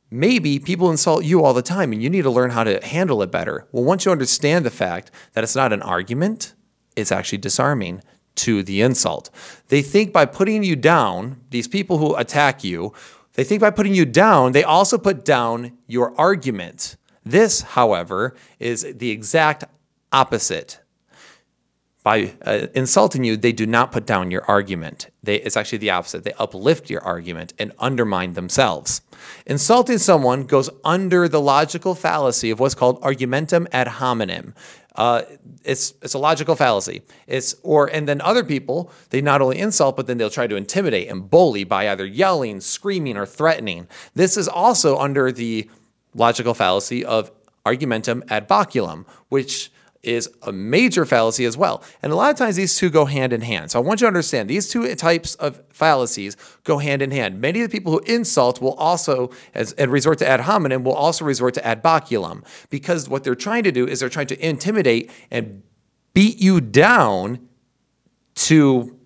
maybe 0.09 0.57
people 0.57 0.89
insult 0.89 1.25
you 1.25 1.43
all 1.43 1.53
the 1.53 1.61
time 1.61 1.91
and 1.91 2.01
you 2.01 2.09
need 2.09 2.23
to 2.23 2.31
learn 2.31 2.49
how 2.49 2.63
to 2.63 2.83
handle 2.83 3.21
it 3.21 3.29
better. 3.29 3.67
Well, 3.71 3.83
once 3.83 4.03
you 4.03 4.11
understand 4.11 4.65
the 4.65 4.71
fact 4.71 5.11
that 5.33 5.43
it's 5.43 5.55
not 5.55 5.73
an 5.73 5.83
argument, 5.83 6.55
it's 6.95 7.11
actually 7.11 7.37
disarming 7.37 8.01
to 8.37 8.63
the 8.63 8.81
insult. 8.81 9.29
They 9.67 9.81
think 9.81 10.13
by 10.13 10.25
putting 10.25 10.63
you 10.63 10.75
down, 10.75 11.41
these 11.49 11.67
people 11.67 11.97
who 11.97 12.15
attack 12.15 12.63
you, 12.63 12.93
they 13.33 13.43
think 13.43 13.61
by 13.61 13.69
putting 13.69 13.93
you 13.93 14.05
down, 14.05 14.53
they 14.53 14.63
also 14.63 14.97
put 14.97 15.23
down 15.23 15.77
your 15.85 16.19
argument. 16.19 16.97
This, 17.23 17.61
however, 17.61 18.35
is 18.59 18.87
the 18.95 19.11
exact 19.11 19.63
opposite. 20.11 20.79
By 22.03 22.35
uh, 22.45 22.67
insulting 22.73 23.25
you, 23.25 23.35
they 23.35 23.51
do 23.51 23.65
not 23.65 23.91
put 23.91 24.05
down 24.05 24.31
your 24.31 24.45
argument. 24.45 25.09
They, 25.23 25.35
it's 25.35 25.57
actually 25.57 25.79
the 25.79 25.89
opposite. 25.89 26.23
They 26.23 26.31
uplift 26.33 26.89
your 26.89 27.01
argument 27.03 27.53
and 27.59 27.73
undermine 27.79 28.31
themselves. 28.31 29.01
Insulting 29.45 29.97
someone 29.97 30.45
goes 30.45 30.69
under 30.85 31.27
the 31.27 31.41
logical 31.41 31.95
fallacy 31.95 32.49
of 32.49 32.61
what's 32.61 32.75
called 32.75 32.97
argumentum 33.03 33.67
ad 33.73 33.87
hominem. 33.87 34.55
Uh, 34.97 35.21
it's 35.63 35.93
it's 36.01 36.15
a 36.15 36.17
logical 36.17 36.55
fallacy. 36.55 37.03
It's 37.27 37.55
or 37.61 37.87
and 37.87 38.07
then 38.07 38.19
other 38.21 38.43
people 38.43 38.91
they 39.11 39.21
not 39.21 39.41
only 39.41 39.59
insult 39.59 39.95
but 39.95 40.07
then 40.07 40.17
they'll 40.17 40.29
try 40.29 40.47
to 40.47 40.55
intimidate 40.55 41.07
and 41.07 41.29
bully 41.29 41.63
by 41.63 41.89
either 41.89 42.05
yelling, 42.05 42.59
screaming, 42.61 43.15
or 43.15 43.25
threatening. 43.25 43.87
This 44.15 44.37
is 44.37 44.47
also 44.47 44.97
under 44.97 45.31
the 45.31 45.69
logical 46.15 46.55
fallacy 46.55 47.05
of 47.05 47.31
argumentum 47.65 48.23
ad 48.29 48.49
baculum, 48.49 49.05
which 49.29 49.71
is 50.03 50.29
a 50.43 50.51
major 50.51 51.05
fallacy 51.05 51.45
as 51.45 51.57
well. 51.57 51.83
And 52.01 52.11
a 52.11 52.15
lot 52.15 52.31
of 52.31 52.37
times 52.37 52.55
these 52.55 52.77
two 52.77 52.89
go 52.89 53.05
hand 53.05 53.33
in 53.33 53.41
hand. 53.41 53.71
So 53.71 53.79
I 53.79 53.81
want 53.81 54.01
you 54.01 54.05
to 54.05 54.07
understand 54.07 54.49
these 54.49 54.69
two 54.69 54.93
types 54.95 55.35
of 55.35 55.61
fallacies 55.69 56.37
go 56.63 56.77
hand 56.77 57.01
in 57.01 57.11
hand. 57.11 57.41
Many 57.41 57.61
of 57.61 57.69
the 57.69 57.77
people 57.77 57.91
who 57.91 57.99
insult 57.99 58.61
will 58.61 58.73
also, 58.75 59.31
as, 59.53 59.73
and 59.73 59.91
resort 59.91 60.19
to 60.19 60.27
ad 60.27 60.41
hominem, 60.41 60.83
will 60.83 60.93
also 60.93 61.25
resort 61.25 61.53
to 61.55 61.65
ad 61.65 61.83
baculum 61.83 62.43
because 62.69 63.09
what 63.09 63.23
they're 63.23 63.35
trying 63.35 63.63
to 63.63 63.71
do 63.71 63.87
is 63.87 63.99
they're 63.99 64.09
trying 64.09 64.27
to 64.27 64.47
intimidate 64.47 65.09
and 65.31 65.63
beat 66.13 66.39
you 66.39 66.61
down 66.61 67.47
to 68.35 68.97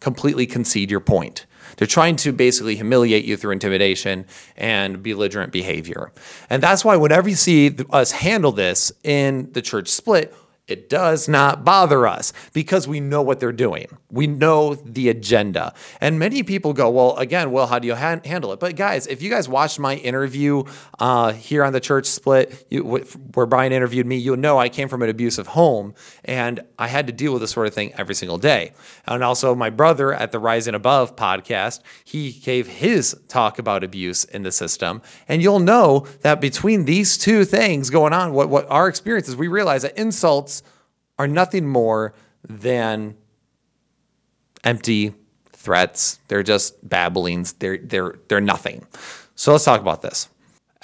completely 0.00 0.46
concede 0.46 0.90
your 0.90 1.00
point. 1.00 1.46
They're 1.76 1.86
trying 1.86 2.16
to 2.16 2.32
basically 2.32 2.76
humiliate 2.76 3.24
you 3.24 3.36
through 3.36 3.52
intimidation 3.52 4.26
and 4.56 5.02
belligerent 5.02 5.52
behavior. 5.52 6.12
And 6.50 6.62
that's 6.62 6.84
why 6.84 6.96
whenever 6.96 7.28
you 7.28 7.34
see 7.36 7.76
us 7.90 8.12
handle 8.12 8.52
this 8.52 8.92
in 9.02 9.52
the 9.52 9.62
church 9.62 9.88
split, 9.88 10.34
it 10.66 10.88
does 10.88 11.28
not 11.28 11.62
bother 11.62 12.06
us 12.06 12.32
because 12.54 12.88
we 12.88 12.98
know 12.98 13.20
what 13.20 13.38
they're 13.38 13.52
doing. 13.52 13.86
We 14.10 14.26
know 14.26 14.74
the 14.74 15.10
agenda. 15.10 15.74
And 16.00 16.18
many 16.18 16.42
people 16.42 16.72
go, 16.72 16.88
well, 16.88 17.16
again, 17.16 17.50
well, 17.50 17.66
how 17.66 17.78
do 17.78 17.86
you 17.86 17.94
ha- 17.94 18.20
handle 18.24 18.52
it? 18.52 18.60
But 18.60 18.74
guys, 18.74 19.06
if 19.06 19.20
you 19.20 19.28
guys 19.28 19.46
watched 19.46 19.78
my 19.78 19.96
interview 19.96 20.64
uh, 20.98 21.32
here 21.32 21.64
on 21.64 21.74
the 21.74 21.80
church 21.80 22.06
split, 22.06 22.66
you, 22.70 22.82
where 22.82 23.44
Brian 23.44 23.72
interviewed 23.72 24.06
me, 24.06 24.16
you'll 24.16 24.38
know 24.38 24.58
I 24.58 24.70
came 24.70 24.88
from 24.88 25.02
an 25.02 25.10
abusive 25.10 25.48
home 25.48 25.94
and 26.24 26.60
I 26.78 26.88
had 26.88 27.06
to 27.08 27.12
deal 27.12 27.32
with 27.32 27.42
this 27.42 27.50
sort 27.50 27.66
of 27.66 27.74
thing 27.74 27.92
every 27.94 28.14
single 28.14 28.38
day. 28.38 28.72
And 29.06 29.22
also, 29.22 29.54
my 29.54 29.68
brother 29.68 30.14
at 30.14 30.32
the 30.32 30.38
Rising 30.38 30.74
Above 30.74 31.14
podcast, 31.14 31.80
he 32.04 32.32
gave 32.32 32.66
his 32.66 33.14
talk 33.28 33.58
about 33.58 33.84
abuse 33.84 34.24
in 34.24 34.44
the 34.44 34.52
system. 34.52 35.02
And 35.28 35.42
you'll 35.42 35.58
know 35.58 36.06
that 36.22 36.40
between 36.40 36.86
these 36.86 37.18
two 37.18 37.44
things 37.44 37.90
going 37.90 38.14
on, 38.14 38.32
what, 38.32 38.48
what 38.48 38.66
our 38.70 38.88
experience 38.88 39.28
is, 39.28 39.36
we 39.36 39.48
realize 39.48 39.82
that 39.82 39.98
insults 39.98 40.53
are 41.18 41.28
nothing 41.28 41.66
more 41.66 42.14
than 42.48 43.16
empty 44.64 45.14
threats. 45.52 46.20
They're 46.28 46.42
just 46.42 46.86
babblings. 46.88 47.54
They're 47.54 47.78
they're 47.78 48.14
they're 48.28 48.40
nothing. 48.40 48.86
So 49.34 49.52
let's 49.52 49.64
talk 49.64 49.80
about 49.80 50.02
this. 50.02 50.28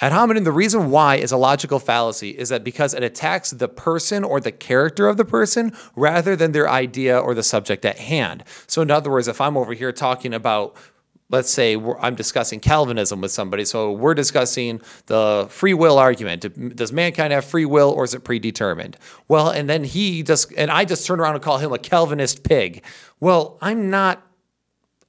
Ad 0.03 0.11
hominem, 0.11 0.43
the 0.43 0.51
reason 0.51 0.89
why 0.89 1.17
is 1.17 1.31
a 1.31 1.37
logical 1.37 1.77
fallacy 1.77 2.31
is 2.31 2.49
that 2.49 2.63
because 2.63 2.95
it 2.95 3.03
attacks 3.03 3.51
the 3.51 3.67
person 3.67 4.23
or 4.23 4.39
the 4.39 4.51
character 4.51 5.07
of 5.07 5.15
the 5.15 5.23
person 5.23 5.71
rather 5.95 6.35
than 6.35 6.53
their 6.53 6.67
idea 6.67 7.19
or 7.19 7.35
the 7.35 7.43
subject 7.43 7.85
at 7.85 7.99
hand. 7.99 8.43
So, 8.65 8.81
in 8.81 8.89
other 8.89 9.11
words, 9.11 9.27
if 9.27 9.39
I'm 9.39 9.55
over 9.55 9.75
here 9.75 9.91
talking 9.91 10.33
about 10.33 10.75
let's 11.31 11.49
say 11.49 11.75
I'm 11.99 12.15
discussing 12.15 12.59
Calvinism 12.59 13.21
with 13.21 13.31
somebody. 13.31 13.65
So 13.65 13.91
we're 13.91 14.13
discussing 14.13 14.81
the 15.07 15.47
free 15.49 15.73
will 15.73 15.97
argument. 15.97 16.75
Does 16.75 16.91
mankind 16.91 17.33
have 17.33 17.45
free 17.45 17.65
will 17.65 17.89
or 17.89 18.03
is 18.03 18.13
it 18.13 18.23
predetermined? 18.23 18.97
Well, 19.27 19.49
and 19.49 19.69
then 19.69 19.83
he 19.83 20.23
just, 20.23 20.51
and 20.57 20.69
I 20.69 20.85
just 20.85 21.05
turn 21.07 21.19
around 21.19 21.35
and 21.35 21.43
call 21.43 21.57
him 21.57 21.71
a 21.71 21.79
Calvinist 21.79 22.43
pig. 22.43 22.83
Well, 23.19 23.57
I'm 23.61 23.89
not 23.89 24.21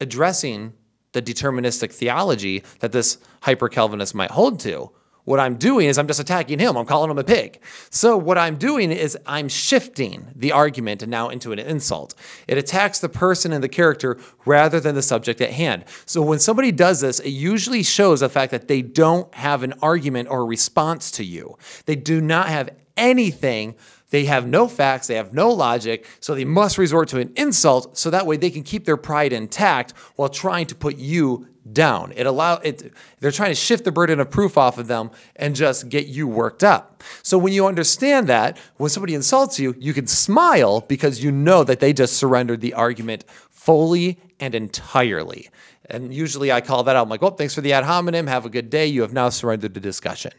addressing 0.01 0.73
the 1.13 1.21
deterministic 1.21 1.93
theology 1.93 2.63
that 2.81 2.93
this 2.93 3.19
hyper 3.43 3.69
Calvinist 3.69 4.15
might 4.15 4.31
hold 4.31 4.61
to. 4.61 4.91
What 5.25 5.39
I'm 5.39 5.57
doing 5.57 5.87
is 5.87 5.99
I'm 5.99 6.09
just 6.09 6.19
attacking 6.19 6.59
him. 6.59 6.77
I'm 6.77 6.87
calling 6.87 7.11
him 7.11 7.19
a 7.19 7.25
pig. 7.25 7.61
So 7.91 8.17
what 8.17 8.39
I'm 8.39 8.57
doing 8.57 8.91
is 8.91 9.17
I'm 9.25 9.49
shifting 9.49 10.27
the 10.35 10.51
argument 10.51 11.03
and 11.03 11.11
now 11.11 11.29
into 11.29 11.53
an 11.53 11.61
insult. 11.61 12.15
It 12.49 12.59
attacks 12.59 12.99
the 12.99 13.09
person 13.09 13.53
and 13.53 13.63
the 13.63 13.69
character 13.69 14.19
rather 14.45 14.81
than 14.81 14.97
the 14.97 15.03
subject 15.03 15.41
at 15.41 15.51
hand. 15.51 15.85
So 16.07 16.23
when 16.23 16.41
somebody 16.41 16.73
does 16.73 17.01
this, 17.01 17.21
it 17.21 17.31
usually 17.31 17.85
shows 17.85 18.21
the 18.21 18.29
fact 18.29 18.51
that 18.51 18.67
they 18.67 18.83
don't 18.83 19.33
have 19.35 19.63
an 19.63 19.75
argument 19.81 20.29
or 20.29 20.45
response 20.45 21.13
to 21.13 21.25
you. 21.25 21.57
They 21.87 21.97
do 21.97 22.21
not 22.21 22.49
have 22.49 22.71
anything 22.97 23.77
They 24.13 24.27
have 24.27 24.47
no 24.47 24.69
facts, 24.69 25.07
they 25.07 25.15
have 25.15 25.33
no 25.33 25.51
logic, 25.51 26.07
so 26.21 26.35
they 26.35 26.45
must 26.45 26.77
resort 26.77 27.09
to 27.09 27.19
an 27.19 27.33
insult 27.35 27.97
so 27.97 28.11
that 28.11 28.27
way 28.27 28.37
they 28.37 28.51
can 28.51 28.63
keep 28.63 28.85
their 28.85 28.99
pride 28.99 29.33
intact 29.33 29.93
while 30.17 30.29
trying 30.29 30.67
to 30.67 30.75
put 30.75 30.99
you 30.99 31.49
down. 31.73 32.13
It 32.15 32.27
allow 32.27 32.57
it 32.57 32.93
they're 33.21 33.31
trying 33.31 33.53
to 33.53 33.55
shift 33.55 33.85
the 33.85 33.93
burden 33.93 34.21
of 34.21 34.31
proof 34.31 34.59
off 34.59 34.77
of 34.77 34.87
them 34.87 35.13
and 35.37 35.57
just 35.57 35.89
get 35.89 36.09
you 36.09 36.29
worked 36.29 36.63
up. 36.63 37.03
So 37.23 37.39
when 37.39 37.55
you 37.55 37.67
understand 37.67 38.27
that, 38.29 38.59
when 38.77 38.91
somebody 38.91 39.15
insults 39.15 39.59
you, 39.59 39.75
you 39.79 39.95
can 39.95 40.07
smile 40.07 40.83
because 40.83 41.25
you 41.25 41.33
know 41.33 41.65
that 41.65 41.81
they 41.81 41.95
just 41.95 42.19
surrendered 42.19 42.61
the 42.61 42.75
argument 42.75 43.25
fully 43.51 44.21
and 44.39 44.55
entirely. 44.55 45.49
And 45.87 46.13
usually 46.13 46.53
I 46.53 46.61
call 46.61 46.83
that 46.83 46.97
out. 46.97 47.05
I'm 47.05 47.09
like, 47.09 47.23
well, 47.23 47.31
thanks 47.31 47.55
for 47.55 47.63
the 47.63 47.73
ad 47.73 47.85
hominem. 47.85 48.27
Have 48.27 48.45
a 48.45 48.51
good 48.51 48.69
day. 48.69 48.87
You 48.87 49.01
have 49.01 49.15
now 49.15 49.31
surrendered 49.31 49.73
the 49.73 49.81
discussion 49.81 50.33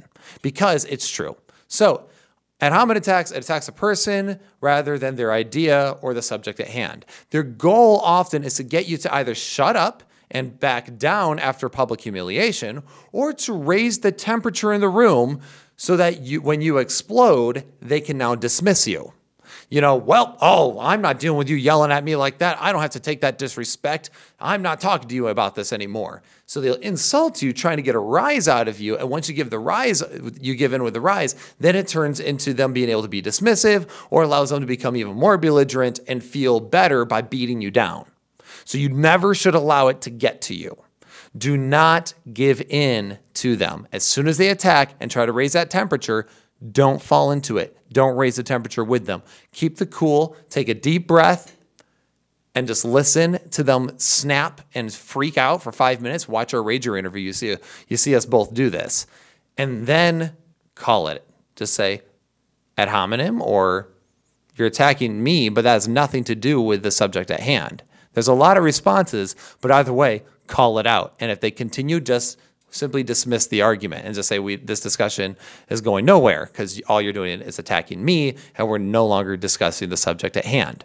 because 0.44 0.86
it's 0.86 1.10
true. 1.10 1.36
So 1.68 2.08
Ad 2.64 2.72
hominem 2.72 2.96
attacks 2.96 3.30
it 3.30 3.44
attacks 3.44 3.68
a 3.68 3.74
person 3.74 4.40
rather 4.62 4.98
than 4.98 5.18
their 5.18 5.34
idea 5.34 5.98
or 6.02 6.14
the 6.14 6.22
subject 6.22 6.62
at 6.62 6.70
hand. 6.70 7.06
Their 7.32 7.44
goal 7.44 8.00
often 8.00 8.46
is 8.46 8.54
to 8.54 8.64
get 8.64 8.88
you 8.88 8.96
to 9.00 9.14
either 9.14 9.36
shut 9.36 9.76
up 9.76 10.02
and 10.32 10.58
back 10.62 10.98
down 10.98 11.40
after 11.40 11.68
public 11.68 12.00
humiliation 12.00 12.84
or 13.12 13.34
to 13.34 13.52
raise 13.52 14.00
the 14.00 14.14
temperature 14.14 14.72
in 14.72 14.80
the 14.80 14.88
room 14.88 15.42
so 15.76 15.98
that 15.98 16.22
you 16.22 16.40
when 16.42 16.62
you 16.62 16.78
explode, 16.78 17.66
they 17.82 18.00
can 18.00 18.18
now 18.18 18.34
dismiss 18.34 18.88
you 18.88 19.12
you 19.70 19.82
know, 19.82 19.96
well, 19.96 20.38
oh, 20.42 20.80
I'm 20.80 21.02
not 21.02 21.20
dealing 21.20 21.38
with 21.38 21.50
you 21.50 21.56
yelling 21.56 21.92
at 21.92 22.04
me 22.04 22.16
like 22.16 22.40
that. 22.40 22.58
I 22.62 22.72
don't 22.72 22.82
have 22.82 22.92
to 22.92 23.00
take 23.00 23.22
that 23.22 23.38
disrespect. 23.38 24.10
I'm 24.40 24.62
not 24.62 24.80
talking 24.80 25.10
to 25.10 25.16
you 25.16 25.28
about 25.28 25.56
this 25.56 25.74
anymore. 25.74 26.22
So 26.46 26.62
they'll 26.62 26.76
insult 26.76 27.42
you, 27.42 27.54
trying 27.54 27.78
to 27.78 27.84
get 27.84 27.96
a 27.96 28.00
rise 28.00 28.48
out 28.48 28.68
of 28.68 28.80
you. 28.80 28.98
And 28.98 29.10
once 29.10 29.28
you 29.30 29.36
give 29.36 29.50
the 29.50 29.60
rise, 29.60 30.04
you 30.40 30.56
give 30.56 30.74
in 30.74 30.84
with 30.84 30.94
the 30.94 31.02
rise, 31.02 31.36
then 31.60 31.76
it 31.76 31.88
turns 31.88 32.20
into 32.20 32.54
them 32.54 32.74
being 32.74 32.90
able 32.90 33.02
to 33.02 33.08
be 33.08 33.22
dismissive 33.22 33.90
or 34.10 34.24
allows 34.24 34.50
them 34.50 34.60
to 34.60 34.68
become 34.68 34.96
even 34.96 35.16
more 35.16 35.38
belligerent 35.38 36.00
and 36.08 36.24
feel 36.24 36.60
better 36.60 37.06
by 37.06 37.22
beating 37.22 37.62
you 37.62 37.72
down. 37.72 38.06
So 38.66 38.78
you 38.78 38.90
never 38.90 39.34
should 39.34 39.56
allow 39.56 39.88
it 39.88 40.02
to 40.02 40.10
get 40.10 40.42
to 40.44 40.56
you. 40.56 40.78
Do 41.36 41.58
not 41.58 42.14
give 42.32 42.62
in 42.62 43.18
to 43.36 43.56
them. 43.56 43.88
As 43.92 44.04
soon 44.04 44.28
as 44.28 44.38
they 44.38 44.50
attack 44.50 44.94
and 45.00 45.10
try 45.10 45.26
to 45.26 45.32
raise 45.32 45.54
that 45.54 45.72
temperature, 45.72 46.28
don't 46.72 47.02
fall 47.02 47.32
into 47.32 47.58
it. 47.58 47.78
Don't 47.92 48.16
raise 48.16 48.38
the 48.38 48.44
temperature 48.44 48.84
with 48.84 49.06
them. 49.06 49.22
Keep 49.52 49.78
the 49.78 49.86
cool, 49.86 50.36
take 50.50 50.70
a 50.70 50.74
deep 50.74 51.08
breath, 51.08 51.56
and 52.56 52.68
just 52.68 52.86
listen 52.86 53.40
to 53.52 53.64
them 53.64 53.92
snap 53.98 54.62
and 54.74 54.94
freak 54.94 55.38
out 55.38 55.64
for 55.64 55.72
five 55.72 56.02
minutes. 56.02 56.28
Watch 56.28 56.54
our 56.54 56.62
Rager 56.62 56.98
interview. 56.98 57.22
You 57.22 57.34
see, 57.34 57.56
you 57.88 57.98
see 57.98 58.16
us 58.16 58.26
both 58.26 58.54
do 58.54 58.70
this. 58.70 59.08
And 59.58 59.88
then 59.88 60.36
call 60.76 61.08
it. 61.08 61.28
Just 61.56 61.74
say 61.74 62.02
ad 62.78 62.90
hominem 62.90 63.42
or 63.42 63.90
you're 64.56 64.68
attacking 64.68 65.24
me, 65.24 65.50
but 65.50 65.64
that 65.64 65.74
has 65.74 65.88
nothing 65.88 66.24
to 66.26 66.36
do 66.36 66.62
with 66.62 66.84
the 66.84 66.92
subject 66.92 67.32
at 67.32 67.40
hand. 67.40 67.84
There's 68.14 68.28
a 68.28 68.34
lot 68.34 68.58
of 68.58 68.64
responses, 68.64 69.36
but 69.62 69.72
either 69.72 69.94
way, 69.94 70.24
call 70.46 70.78
it 70.78 70.86
out. 70.86 71.16
And 71.20 71.32
if 71.32 71.40
they 71.40 71.52
continue, 71.52 72.00
just 72.00 72.40
simply 72.74 73.04
dismiss 73.04 73.48
the 73.48 73.62
argument 73.62 74.06
and 74.06 74.16
just 74.16 74.28
say 74.28 74.40
we 74.40 74.56
this 74.56 74.80
discussion 74.80 75.38
is 75.70 75.82
going 75.82 76.06
nowhere 76.06 76.48
because 76.48 76.82
all 76.88 77.02
you're 77.02 77.14
doing 77.14 77.42
is 77.42 77.60
attacking 77.60 78.04
me 78.04 78.36
and 78.58 78.68
we're 78.68 78.78
no 78.78 79.06
longer 79.06 79.38
discussing 79.38 79.90
the 79.90 79.98
subject 79.98 80.36
at 80.36 80.46
hand. 80.46 80.84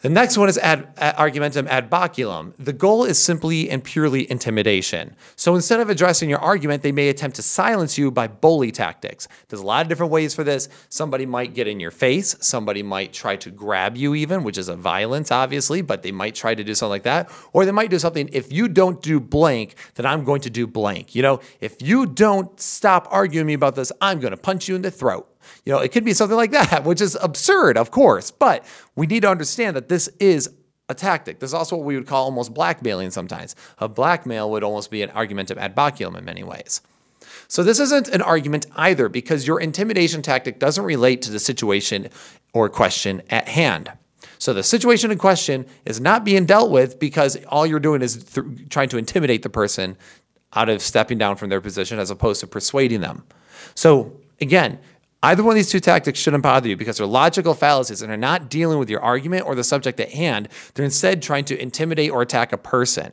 The 0.00 0.08
next 0.08 0.38
one 0.38 0.48
is 0.48 0.56
ad, 0.58 0.86
ad, 0.96 1.16
argumentum 1.16 1.66
ad 1.66 1.90
baculum. 1.90 2.52
The 2.56 2.72
goal 2.72 3.04
is 3.04 3.18
simply 3.18 3.68
and 3.68 3.82
purely 3.82 4.30
intimidation. 4.30 5.16
So 5.34 5.56
instead 5.56 5.80
of 5.80 5.90
addressing 5.90 6.30
your 6.30 6.38
argument, 6.38 6.84
they 6.84 6.92
may 6.92 7.08
attempt 7.08 7.34
to 7.36 7.42
silence 7.42 7.98
you 7.98 8.12
by 8.12 8.28
bully 8.28 8.70
tactics. 8.70 9.26
There's 9.48 9.60
a 9.60 9.66
lot 9.66 9.82
of 9.82 9.88
different 9.88 10.12
ways 10.12 10.34
for 10.34 10.44
this. 10.44 10.68
Somebody 10.88 11.26
might 11.26 11.52
get 11.52 11.66
in 11.66 11.80
your 11.80 11.90
face. 11.90 12.36
Somebody 12.40 12.84
might 12.84 13.12
try 13.12 13.34
to 13.36 13.50
grab 13.50 13.96
you, 13.96 14.14
even, 14.14 14.44
which 14.44 14.56
is 14.56 14.68
a 14.68 14.76
violence, 14.76 15.32
obviously, 15.32 15.82
but 15.82 16.04
they 16.04 16.12
might 16.12 16.36
try 16.36 16.54
to 16.54 16.62
do 16.62 16.76
something 16.76 16.90
like 16.90 17.02
that. 17.02 17.28
Or 17.52 17.64
they 17.64 17.72
might 17.72 17.90
do 17.90 17.98
something, 17.98 18.30
if 18.32 18.52
you 18.52 18.68
don't 18.68 19.02
do 19.02 19.18
blank, 19.18 19.74
then 19.96 20.06
I'm 20.06 20.22
going 20.22 20.42
to 20.42 20.50
do 20.50 20.68
blank. 20.68 21.16
You 21.16 21.22
know, 21.22 21.40
if 21.60 21.82
you 21.82 22.06
don't 22.06 22.58
stop 22.60 23.08
arguing 23.10 23.48
me 23.48 23.54
about 23.54 23.74
this, 23.74 23.90
I'm 24.00 24.20
going 24.20 24.30
to 24.30 24.36
punch 24.36 24.68
you 24.68 24.76
in 24.76 24.82
the 24.82 24.92
throat. 24.92 25.27
You 25.64 25.72
know, 25.72 25.80
it 25.80 25.92
could 25.92 26.04
be 26.04 26.14
something 26.14 26.36
like 26.36 26.52
that, 26.52 26.84
which 26.84 27.00
is 27.00 27.16
absurd, 27.20 27.76
of 27.76 27.90
course, 27.90 28.30
but 28.30 28.64
we 28.96 29.06
need 29.06 29.22
to 29.22 29.30
understand 29.30 29.76
that 29.76 29.88
this 29.88 30.08
is 30.20 30.50
a 30.88 30.94
tactic. 30.94 31.38
This 31.38 31.50
is 31.50 31.54
also 31.54 31.76
what 31.76 31.84
we 31.84 31.96
would 31.96 32.06
call 32.06 32.24
almost 32.24 32.54
blackmailing 32.54 33.10
sometimes. 33.10 33.54
A 33.78 33.88
blackmail 33.88 34.50
would 34.50 34.64
almost 34.64 34.90
be 34.90 35.02
an 35.02 35.10
argumentum 35.10 35.58
ad 35.58 35.76
baculum 35.76 36.16
in 36.16 36.24
many 36.24 36.42
ways. 36.42 36.80
So 37.46 37.62
this 37.62 37.78
isn't 37.80 38.08
an 38.08 38.22
argument 38.22 38.66
either 38.76 39.08
because 39.08 39.46
your 39.46 39.60
intimidation 39.60 40.22
tactic 40.22 40.58
doesn't 40.58 40.84
relate 40.84 41.22
to 41.22 41.30
the 41.30 41.38
situation 41.38 42.08
or 42.52 42.68
question 42.68 43.22
at 43.30 43.48
hand. 43.48 43.90
So 44.38 44.52
the 44.52 44.62
situation 44.62 45.10
in 45.10 45.18
question 45.18 45.66
is 45.84 46.00
not 46.00 46.24
being 46.24 46.46
dealt 46.46 46.70
with 46.70 46.98
because 46.98 47.36
all 47.46 47.66
you're 47.66 47.80
doing 47.80 48.02
is 48.02 48.22
th- 48.24 48.68
trying 48.70 48.88
to 48.90 48.98
intimidate 48.98 49.42
the 49.42 49.50
person 49.50 49.96
out 50.54 50.68
of 50.68 50.80
stepping 50.80 51.18
down 51.18 51.36
from 51.36 51.48
their 51.48 51.60
position 51.60 51.98
as 51.98 52.10
opposed 52.10 52.40
to 52.40 52.46
persuading 52.46 53.00
them. 53.00 53.24
So 53.74 54.12
again, 54.40 54.78
Either 55.22 55.42
one 55.42 55.52
of 55.52 55.56
these 55.56 55.70
two 55.70 55.80
tactics 55.80 56.18
shouldn't 56.18 56.44
bother 56.44 56.68
you 56.68 56.76
because 56.76 56.98
they're 56.98 57.06
logical 57.06 57.54
fallacies 57.54 58.02
and 58.02 58.12
are 58.12 58.16
not 58.16 58.48
dealing 58.48 58.78
with 58.78 58.88
your 58.88 59.00
argument 59.00 59.46
or 59.46 59.56
the 59.56 59.64
subject 59.64 59.98
at 59.98 60.10
hand. 60.10 60.48
They're 60.74 60.84
instead 60.84 61.22
trying 61.22 61.44
to 61.46 61.60
intimidate 61.60 62.10
or 62.12 62.22
attack 62.22 62.52
a 62.52 62.58
person. 62.58 63.12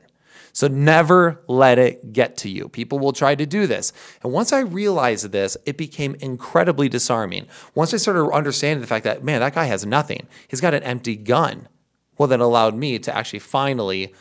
So 0.53 0.67
never 0.67 1.43
let 1.47 1.79
it 1.79 2.13
get 2.13 2.37
to 2.37 2.49
you. 2.49 2.69
People 2.69 2.99
will 2.99 3.11
try 3.11 3.35
to 3.35 3.45
do 3.45 3.67
this. 3.67 3.91
And 4.23 4.31
once 4.31 4.53
I 4.53 4.59
realized 4.59 5.31
this, 5.31 5.57
it 5.65 5.77
became 5.77 6.15
incredibly 6.21 6.87
disarming. 6.87 7.47
Once 7.73 7.93
I 7.93 7.97
started 7.97 8.31
understanding 8.31 8.79
the 8.79 8.87
fact 8.87 9.03
that, 9.03 9.23
man, 9.23 9.41
that 9.41 9.55
guy 9.55 9.65
has 9.65 9.85
nothing, 9.85 10.27
he's 10.47 10.61
got 10.61 10.73
an 10.73 10.83
empty 10.83 11.17
gun. 11.17 11.67
Well, 12.17 12.29
that 12.29 12.39
allowed 12.39 12.75
me 12.75 12.99
to 12.99 13.13
actually 13.13 13.39
finally 13.39 14.13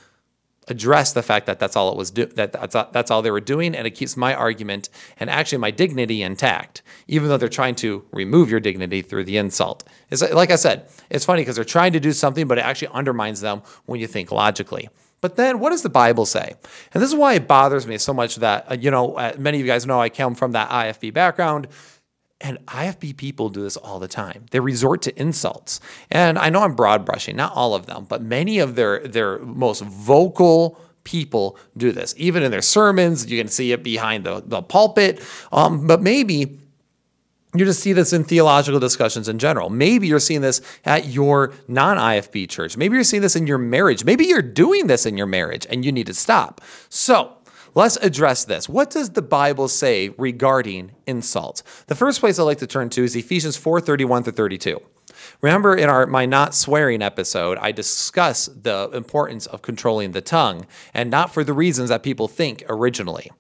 address 0.68 1.12
the 1.12 1.22
fact 1.22 1.46
that 1.46 1.58
that's 1.58 1.76
all 1.76 1.90
it 1.90 1.96
was 1.96 2.10
do- 2.10 2.26
that 2.26 2.52
that's, 2.52 2.74
that's 2.92 3.10
all 3.10 3.22
they 3.22 3.30
were 3.30 3.40
doing 3.40 3.74
and 3.74 3.86
it 3.86 3.90
keeps 3.92 4.16
my 4.16 4.34
argument 4.34 4.88
and 5.18 5.28
actually 5.28 5.58
my 5.58 5.70
dignity 5.70 6.22
intact 6.22 6.82
even 7.06 7.28
though 7.28 7.36
they're 7.36 7.48
trying 7.48 7.74
to 7.74 8.04
remove 8.12 8.50
your 8.50 8.60
dignity 8.60 9.02
through 9.02 9.24
the 9.24 9.36
insult. 9.36 9.84
It's 10.10 10.22
like 10.32 10.50
i 10.50 10.56
said 10.56 10.88
it's 11.10 11.24
funny 11.24 11.42
because 11.42 11.56
they're 11.56 11.64
trying 11.64 11.92
to 11.92 12.00
do 12.00 12.12
something 12.12 12.46
but 12.48 12.58
it 12.58 12.62
actually 12.62 12.88
undermines 12.88 13.40
them 13.40 13.62
when 13.86 14.00
you 14.00 14.06
think 14.06 14.30
logically. 14.32 14.88
But 15.20 15.36
then 15.36 15.58
what 15.58 15.70
does 15.70 15.82
the 15.82 15.88
bible 15.88 16.26
say? 16.26 16.54
And 16.92 17.02
this 17.02 17.08
is 17.08 17.16
why 17.16 17.34
it 17.34 17.48
bothers 17.48 17.86
me 17.86 17.96
so 17.96 18.12
much 18.12 18.36
that 18.36 18.70
uh, 18.70 18.74
you 18.74 18.90
know 18.90 19.14
uh, 19.16 19.34
many 19.38 19.58
of 19.58 19.66
you 19.66 19.70
guys 19.70 19.86
know 19.86 20.00
i 20.00 20.08
come 20.08 20.34
from 20.34 20.52
that 20.52 20.70
ifb 20.70 21.12
background 21.12 21.68
and 22.44 22.64
IFB 22.66 23.16
people 23.16 23.48
do 23.48 23.62
this 23.62 23.78
all 23.78 23.98
the 23.98 24.06
time. 24.06 24.44
They 24.50 24.60
resort 24.60 25.00
to 25.02 25.20
insults. 25.20 25.80
And 26.10 26.38
I 26.38 26.50
know 26.50 26.60
I'm 26.60 26.76
broad 26.76 27.06
brushing, 27.06 27.36
not 27.36 27.52
all 27.54 27.74
of 27.74 27.86
them, 27.86 28.04
but 28.06 28.22
many 28.22 28.58
of 28.58 28.74
their, 28.74 29.00
their 29.00 29.38
most 29.38 29.82
vocal 29.82 30.78
people 31.04 31.58
do 31.74 31.90
this. 31.90 32.14
Even 32.18 32.42
in 32.42 32.50
their 32.50 32.62
sermons, 32.62 33.30
you 33.30 33.40
can 33.40 33.48
see 33.48 33.72
it 33.72 33.82
behind 33.82 34.24
the, 34.24 34.42
the 34.44 34.60
pulpit. 34.60 35.22
Um, 35.52 35.86
but 35.86 36.02
maybe 36.02 36.58
you 37.54 37.64
just 37.64 37.80
see 37.80 37.94
this 37.94 38.12
in 38.12 38.24
theological 38.24 38.78
discussions 38.78 39.26
in 39.26 39.38
general. 39.38 39.70
Maybe 39.70 40.06
you're 40.06 40.20
seeing 40.20 40.42
this 40.42 40.60
at 40.84 41.06
your 41.06 41.54
non 41.66 41.96
IFB 41.96 42.50
church. 42.50 42.76
Maybe 42.76 42.94
you're 42.94 43.04
seeing 43.04 43.22
this 43.22 43.36
in 43.36 43.46
your 43.46 43.58
marriage. 43.58 44.04
Maybe 44.04 44.26
you're 44.26 44.42
doing 44.42 44.86
this 44.86 45.06
in 45.06 45.16
your 45.16 45.26
marriage 45.26 45.66
and 45.70 45.82
you 45.82 45.92
need 45.92 46.08
to 46.08 46.14
stop. 46.14 46.60
So, 46.90 47.33
Let's 47.76 47.96
address 47.96 48.44
this. 48.44 48.68
What 48.68 48.90
does 48.90 49.10
the 49.10 49.22
Bible 49.22 49.66
say 49.66 50.10
regarding 50.10 50.92
insults? 51.06 51.62
The 51.86 51.96
first 51.96 52.20
place 52.20 52.38
I 52.38 52.44
like 52.44 52.58
to 52.58 52.68
turn 52.68 52.88
to 52.90 53.02
is 53.02 53.16
Ephesians 53.16 53.56
4 53.56 53.80
31 53.80 54.24
to 54.24 54.32
32. 54.32 54.80
Remember 55.40 55.74
in 55.74 55.88
our 55.88 56.06
my 56.06 56.24
not 56.24 56.54
swearing 56.54 57.02
episode, 57.02 57.58
I 57.58 57.72
discuss 57.72 58.46
the 58.46 58.90
importance 58.92 59.46
of 59.46 59.62
controlling 59.62 60.12
the 60.12 60.20
tongue, 60.20 60.66
and 60.92 61.10
not 61.10 61.34
for 61.34 61.42
the 61.42 61.52
reasons 61.52 61.88
that 61.88 62.04
people 62.04 62.28
think 62.28 62.62
originally. 62.68 63.30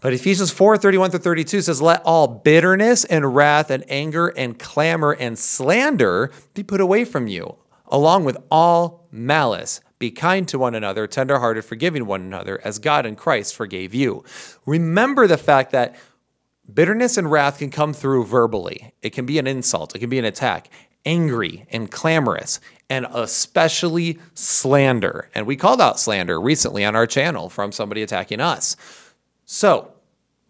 But 0.00 0.12
Ephesians 0.12 0.52
4 0.52 0.76
31 0.78 1.10
to 1.12 1.18
32 1.18 1.62
says, 1.62 1.82
Let 1.82 2.02
all 2.04 2.28
bitterness 2.28 3.04
and 3.04 3.34
wrath 3.34 3.70
and 3.70 3.84
anger 3.88 4.28
and 4.28 4.58
clamor 4.58 5.12
and 5.12 5.36
slander 5.38 6.30
be 6.54 6.62
put 6.62 6.80
away 6.80 7.04
from 7.04 7.26
you, 7.26 7.56
along 7.86 8.24
with 8.24 8.36
all 8.50 9.08
malice. 9.10 9.80
Be 10.02 10.10
kind 10.10 10.48
to 10.48 10.58
one 10.58 10.74
another, 10.74 11.06
tenderhearted, 11.06 11.64
forgiving 11.64 12.06
one 12.06 12.22
another, 12.22 12.60
as 12.64 12.80
God 12.80 13.06
in 13.06 13.14
Christ 13.14 13.54
forgave 13.54 13.94
you. 13.94 14.24
Remember 14.66 15.28
the 15.28 15.38
fact 15.38 15.70
that 15.70 15.94
bitterness 16.74 17.16
and 17.16 17.30
wrath 17.30 17.60
can 17.60 17.70
come 17.70 17.92
through 17.92 18.24
verbally. 18.24 18.94
It 19.00 19.10
can 19.10 19.26
be 19.26 19.38
an 19.38 19.46
insult, 19.46 19.94
it 19.94 20.00
can 20.00 20.10
be 20.10 20.18
an 20.18 20.24
attack, 20.24 20.70
angry 21.06 21.66
and 21.70 21.88
clamorous, 21.88 22.58
and 22.90 23.06
especially 23.12 24.18
slander. 24.34 25.30
And 25.36 25.46
we 25.46 25.54
called 25.54 25.80
out 25.80 26.00
slander 26.00 26.40
recently 26.40 26.84
on 26.84 26.96
our 26.96 27.06
channel 27.06 27.48
from 27.48 27.70
somebody 27.70 28.02
attacking 28.02 28.40
us. 28.40 28.76
So, 29.44 29.92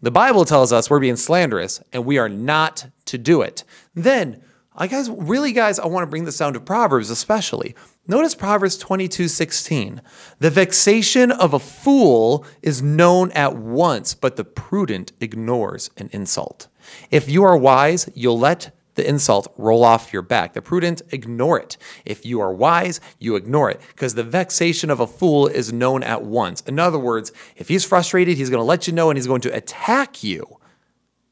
the 0.01 0.09
Bible 0.09 0.45
tells 0.45 0.73
us 0.73 0.89
we're 0.89 0.99
being 0.99 1.15
slanderous 1.15 1.79
and 1.93 2.05
we 2.05 2.17
are 2.17 2.27
not 2.27 2.87
to 3.05 3.19
do 3.19 3.43
it. 3.43 3.63
Then, 3.93 4.41
I 4.75 4.87
guys, 4.87 5.11
really, 5.11 5.51
guys, 5.51 5.77
I 5.77 5.85
want 5.85 6.01
to 6.01 6.09
bring 6.09 6.25
this 6.25 6.39
down 6.39 6.53
to 6.53 6.59
Proverbs, 6.59 7.11
especially. 7.11 7.75
Notice 8.05 8.35
Proverbs 8.35 8.77
22 8.77 9.29
16. 9.29 10.01
The 10.39 10.49
vexation 10.49 11.31
of 11.31 11.53
a 11.53 11.59
fool 11.59 12.45
is 12.61 12.81
known 12.81 13.31
at 13.31 13.55
once, 13.55 14.13
but 14.13 14.35
the 14.35 14.43
prudent 14.43 15.13
ignores 15.21 15.89
an 15.95 16.09
insult. 16.11 16.67
If 17.11 17.29
you 17.29 17.45
are 17.45 17.55
wise, 17.55 18.09
you'll 18.13 18.37
let 18.37 18.75
the 18.95 19.07
insult 19.07 19.53
roll 19.57 19.85
off 19.85 20.11
your 20.11 20.21
back. 20.21 20.51
The 20.51 20.61
prudent 20.61 21.01
ignore 21.11 21.57
it. 21.57 21.77
If 22.03 22.25
you 22.25 22.41
are 22.41 22.53
wise, 22.53 22.99
you 23.19 23.37
ignore 23.37 23.71
it 23.71 23.79
because 23.87 24.15
the 24.15 24.23
vexation 24.23 24.89
of 24.89 24.99
a 24.99 25.07
fool 25.07 25.47
is 25.47 25.71
known 25.71 26.03
at 26.03 26.23
once. 26.23 26.59
In 26.61 26.79
other 26.79 26.99
words, 26.99 27.31
if 27.55 27.69
he's 27.69 27.85
frustrated, 27.85 28.35
he's 28.35 28.49
going 28.49 28.59
to 28.59 28.65
let 28.65 28.85
you 28.85 28.91
know 28.91 29.09
and 29.09 29.17
he's 29.17 29.27
going 29.27 29.41
to 29.41 29.55
attack 29.55 30.23
you. 30.23 30.41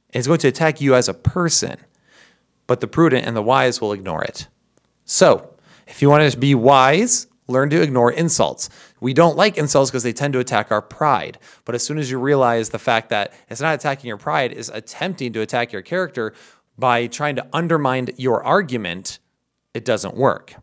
And 0.10 0.20
he's 0.20 0.28
going 0.28 0.40
to 0.40 0.48
attack 0.48 0.80
you 0.80 0.96
as 0.96 1.10
a 1.10 1.14
person. 1.14 1.76
But 2.66 2.80
the 2.80 2.88
prudent 2.88 3.28
and 3.28 3.36
the 3.36 3.42
wise 3.42 3.82
will 3.82 3.92
ignore 3.92 4.24
it. 4.24 4.48
So, 5.04 5.51
if 5.92 6.02
you 6.02 6.10
want 6.10 6.32
to 6.32 6.38
be 6.38 6.56
wise, 6.56 7.28
learn 7.48 7.70
to 7.70 7.82
ignore 7.82 8.12
insults. 8.12 8.70
We 9.02 9.14
don't 9.14 9.36
like 9.36 9.58
insults 9.58 9.92
because 9.92 10.04
they 10.04 10.14
tend 10.14 10.34
to 10.34 10.40
attack 10.40 10.72
our 10.72 10.82
pride. 10.82 11.38
But 11.66 11.76
as 11.76 11.84
soon 11.84 11.98
as 11.98 12.10
you 12.10 12.18
realize 12.18 12.70
the 12.70 12.80
fact 12.80 13.10
that 13.10 13.34
it's 13.50 13.62
not 13.62 13.76
attacking 13.76 14.08
your 14.08 14.18
pride, 14.18 14.54
is 14.54 14.70
attempting 14.70 15.34
to 15.34 15.42
attack 15.42 15.72
your 15.72 15.82
character 15.82 16.34
by 16.78 17.08
trying 17.08 17.36
to 17.36 17.46
undermine 17.54 18.10
your 18.18 18.44
argument, 18.44 19.20
it 19.74 19.86
doesn't 19.86 20.16
work. 20.16 20.56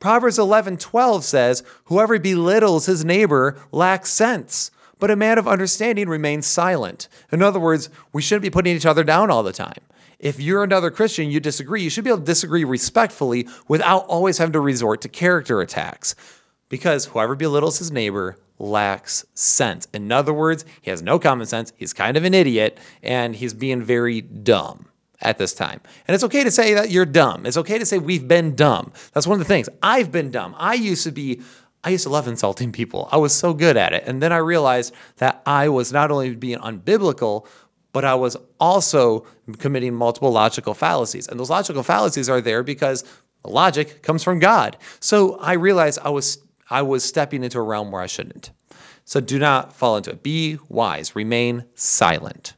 Proverbs 0.00 0.38
11:12 0.38 1.24
says, 1.24 1.62
"Whoever 1.84 2.18
belittles 2.18 2.86
his 2.86 3.04
neighbor 3.04 3.56
lacks 3.70 4.10
sense, 4.10 4.70
but 4.98 5.10
a 5.10 5.16
man 5.16 5.38
of 5.38 5.46
understanding 5.46 6.08
remains 6.08 6.46
silent." 6.46 7.06
In 7.30 7.42
other 7.42 7.60
words, 7.60 7.88
we 8.12 8.22
shouldn't 8.22 8.42
be 8.42 8.50
putting 8.50 8.74
each 8.74 8.86
other 8.86 9.04
down 9.04 9.30
all 9.30 9.42
the 9.42 9.52
time. 9.52 9.82
If 10.20 10.38
you're 10.38 10.62
another 10.62 10.90
Christian, 10.90 11.30
you 11.30 11.40
disagree, 11.40 11.82
you 11.82 11.88
should 11.88 12.04
be 12.04 12.10
able 12.10 12.20
to 12.20 12.24
disagree 12.24 12.64
respectfully 12.64 13.48
without 13.68 14.04
always 14.04 14.36
having 14.36 14.52
to 14.52 14.60
resort 14.60 15.00
to 15.00 15.08
character 15.08 15.62
attacks. 15.62 16.14
Because 16.68 17.06
whoever 17.06 17.34
belittles 17.34 17.78
his 17.78 17.90
neighbor 17.90 18.36
lacks 18.58 19.24
sense. 19.34 19.88
In 19.94 20.12
other 20.12 20.34
words, 20.34 20.66
he 20.82 20.90
has 20.90 21.02
no 21.02 21.18
common 21.18 21.46
sense, 21.46 21.72
he's 21.76 21.94
kind 21.94 22.18
of 22.18 22.24
an 22.24 22.34
idiot, 22.34 22.78
and 23.02 23.34
he's 23.34 23.54
being 23.54 23.82
very 23.82 24.20
dumb 24.20 24.86
at 25.22 25.38
this 25.38 25.54
time. 25.54 25.80
And 26.06 26.14
it's 26.14 26.24
okay 26.24 26.44
to 26.44 26.50
say 26.50 26.74
that 26.74 26.90
you're 26.90 27.06
dumb. 27.06 27.46
It's 27.46 27.56
okay 27.56 27.78
to 27.78 27.86
say 27.86 27.98
we've 27.98 28.28
been 28.28 28.54
dumb. 28.54 28.92
That's 29.14 29.26
one 29.26 29.40
of 29.40 29.46
the 29.46 29.52
things. 29.52 29.70
I've 29.82 30.12
been 30.12 30.30
dumb. 30.30 30.54
I 30.58 30.74
used 30.74 31.04
to 31.04 31.12
be 31.12 31.40
I 31.82 31.88
used 31.88 32.02
to 32.02 32.10
love 32.10 32.28
insulting 32.28 32.72
people. 32.72 33.08
I 33.10 33.16
was 33.16 33.34
so 33.34 33.54
good 33.54 33.78
at 33.78 33.94
it. 33.94 34.04
And 34.06 34.22
then 34.22 34.34
I 34.34 34.36
realized 34.36 34.94
that 35.16 35.40
I 35.46 35.70
was 35.70 35.92
not 35.94 36.10
only 36.10 36.34
being 36.34 36.58
unbiblical, 36.58 37.46
but 37.92 38.04
I 38.04 38.14
was 38.14 38.36
also 38.58 39.26
committing 39.58 39.94
multiple 39.94 40.30
logical 40.30 40.74
fallacies. 40.74 41.28
And 41.28 41.38
those 41.38 41.50
logical 41.50 41.82
fallacies 41.82 42.28
are 42.28 42.40
there 42.40 42.62
because 42.62 43.04
logic 43.44 44.02
comes 44.02 44.22
from 44.22 44.38
God. 44.38 44.76
So 45.00 45.38
I 45.38 45.54
realized 45.54 45.98
I 46.02 46.10
was 46.10 46.38
I 46.68 46.82
was 46.82 47.02
stepping 47.02 47.42
into 47.42 47.58
a 47.58 47.62
realm 47.62 47.90
where 47.90 48.00
I 48.02 48.06
shouldn't. 48.06 48.52
So 49.04 49.20
do 49.20 49.40
not 49.40 49.74
fall 49.74 49.96
into 49.96 50.10
it. 50.10 50.22
Be 50.22 50.58
wise, 50.68 51.16
remain 51.16 51.64
silent. 51.74 52.54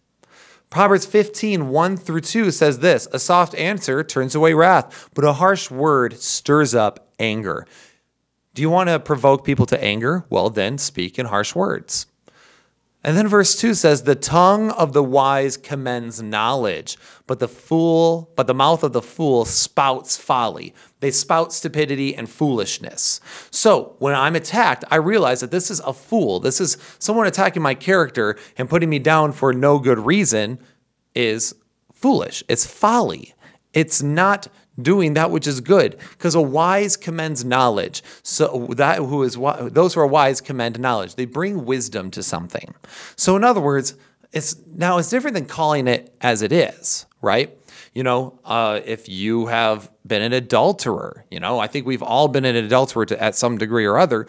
Proverbs 0.68 1.06
15, 1.06 1.68
1 1.68 1.96
through 1.96 2.20
2 2.20 2.50
says 2.50 2.78
this 2.78 3.08
A 3.12 3.18
soft 3.18 3.54
answer 3.54 4.02
turns 4.04 4.34
away 4.34 4.54
wrath, 4.54 5.08
but 5.14 5.24
a 5.24 5.34
harsh 5.34 5.70
word 5.70 6.18
stirs 6.18 6.74
up 6.74 7.12
anger. 7.18 7.66
Do 8.54 8.60
you 8.60 8.68
want 8.68 8.90
to 8.90 9.00
provoke 9.00 9.44
people 9.44 9.64
to 9.66 9.82
anger? 9.82 10.24
Well, 10.28 10.50
then 10.50 10.76
speak 10.76 11.18
in 11.18 11.26
harsh 11.26 11.54
words. 11.54 12.06
And 13.04 13.16
then 13.16 13.26
verse 13.26 13.56
2 13.56 13.74
says, 13.74 14.02
The 14.02 14.14
tongue 14.14 14.70
of 14.70 14.92
the 14.92 15.02
wise 15.02 15.56
commends 15.56 16.22
knowledge, 16.22 16.96
but 17.26 17.40
the 17.40 17.48
fool, 17.48 18.30
but 18.36 18.46
the 18.46 18.54
mouth 18.54 18.84
of 18.84 18.92
the 18.92 19.02
fool 19.02 19.44
spouts 19.44 20.16
folly. 20.16 20.72
They 21.00 21.10
spout 21.10 21.52
stupidity 21.52 22.14
and 22.14 22.30
foolishness. 22.30 23.20
So 23.50 23.96
when 23.98 24.14
I'm 24.14 24.36
attacked, 24.36 24.84
I 24.90 24.96
realize 24.96 25.40
that 25.40 25.50
this 25.50 25.70
is 25.70 25.80
a 25.80 25.92
fool. 25.92 26.38
This 26.38 26.60
is 26.60 26.76
someone 27.00 27.26
attacking 27.26 27.62
my 27.62 27.74
character 27.74 28.36
and 28.56 28.70
putting 28.70 28.88
me 28.88 29.00
down 29.00 29.32
for 29.32 29.52
no 29.52 29.80
good 29.80 29.98
reason 29.98 30.60
is 31.14 31.54
foolish. 31.92 32.44
It's 32.48 32.66
folly. 32.66 33.34
It's 33.72 34.02
not 34.02 34.46
doing 34.80 35.14
that 35.14 35.30
which 35.30 35.46
is 35.46 35.60
good. 35.60 35.98
Because 36.10 36.34
a 36.34 36.40
wise 36.40 36.96
commends 36.96 37.44
knowledge. 37.44 38.02
So 38.22 38.68
that 38.76 38.98
who 38.98 39.22
is 39.22 39.36
those 39.36 39.94
who 39.94 40.00
are 40.00 40.06
wise 40.06 40.40
commend 40.40 40.78
knowledge. 40.78 41.14
They 41.14 41.24
bring 41.24 41.64
wisdom 41.64 42.10
to 42.12 42.22
something. 42.22 42.74
So 43.16 43.36
in 43.36 43.44
other 43.44 43.60
words 43.60 43.94
it's 44.32 44.56
now 44.74 44.96
it's 44.98 45.10
different 45.10 45.34
than 45.34 45.44
calling 45.44 45.86
it 45.86 46.14
as 46.20 46.42
it 46.42 46.52
is 46.52 47.06
right? 47.20 47.56
You 47.94 48.02
know 48.02 48.38
uh, 48.44 48.80
if 48.84 49.08
you 49.08 49.46
have 49.46 49.90
been 50.06 50.22
an 50.22 50.32
adulterer 50.32 51.24
you 51.30 51.38
know 51.38 51.60
i 51.60 51.68
think 51.68 51.86
we've 51.86 52.02
all 52.02 52.26
been 52.26 52.44
an 52.44 52.56
adulterer 52.56 53.06
to, 53.06 53.22
at 53.22 53.36
some 53.36 53.58
degree 53.58 53.84
or 53.84 53.98
other. 53.98 54.26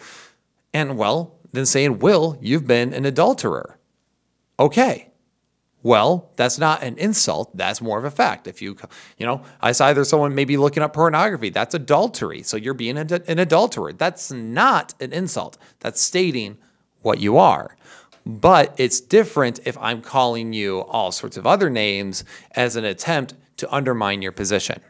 And 0.72 0.98
well 0.98 1.38
then 1.52 1.66
saying 1.66 2.00
will 2.00 2.38
you've 2.40 2.66
been 2.66 2.92
an 2.92 3.04
adulterer. 3.04 3.78
Okay 4.58 5.08
well, 5.84 6.30
that's 6.36 6.58
not 6.58 6.82
an 6.82 6.96
insult. 6.96 7.54
That's 7.54 7.82
more 7.82 7.98
of 7.98 8.06
a 8.06 8.10
fact. 8.10 8.48
If 8.48 8.62
you, 8.62 8.74
you 9.18 9.26
know, 9.26 9.42
I 9.60 9.72
saw 9.72 9.86
either 9.88 10.02
someone 10.04 10.34
maybe 10.34 10.56
looking 10.56 10.82
up 10.82 10.94
pornography, 10.94 11.50
that's 11.50 11.74
adultery. 11.74 12.42
So 12.42 12.56
you're 12.56 12.72
being 12.72 12.96
an, 12.96 13.12
an 13.12 13.38
adulterer. 13.38 13.92
That's 13.92 14.32
not 14.32 14.94
an 14.98 15.12
insult. 15.12 15.58
That's 15.80 16.00
stating 16.00 16.56
what 17.02 17.20
you 17.20 17.36
are. 17.36 17.76
But 18.24 18.74
it's 18.78 18.98
different 18.98 19.60
if 19.66 19.76
I'm 19.78 20.00
calling 20.00 20.54
you 20.54 20.80
all 20.80 21.12
sorts 21.12 21.36
of 21.36 21.46
other 21.46 21.68
names 21.68 22.24
as 22.52 22.76
an 22.76 22.86
attempt 22.86 23.34
to 23.58 23.72
undermine 23.72 24.22
your 24.22 24.32
position. 24.32 24.80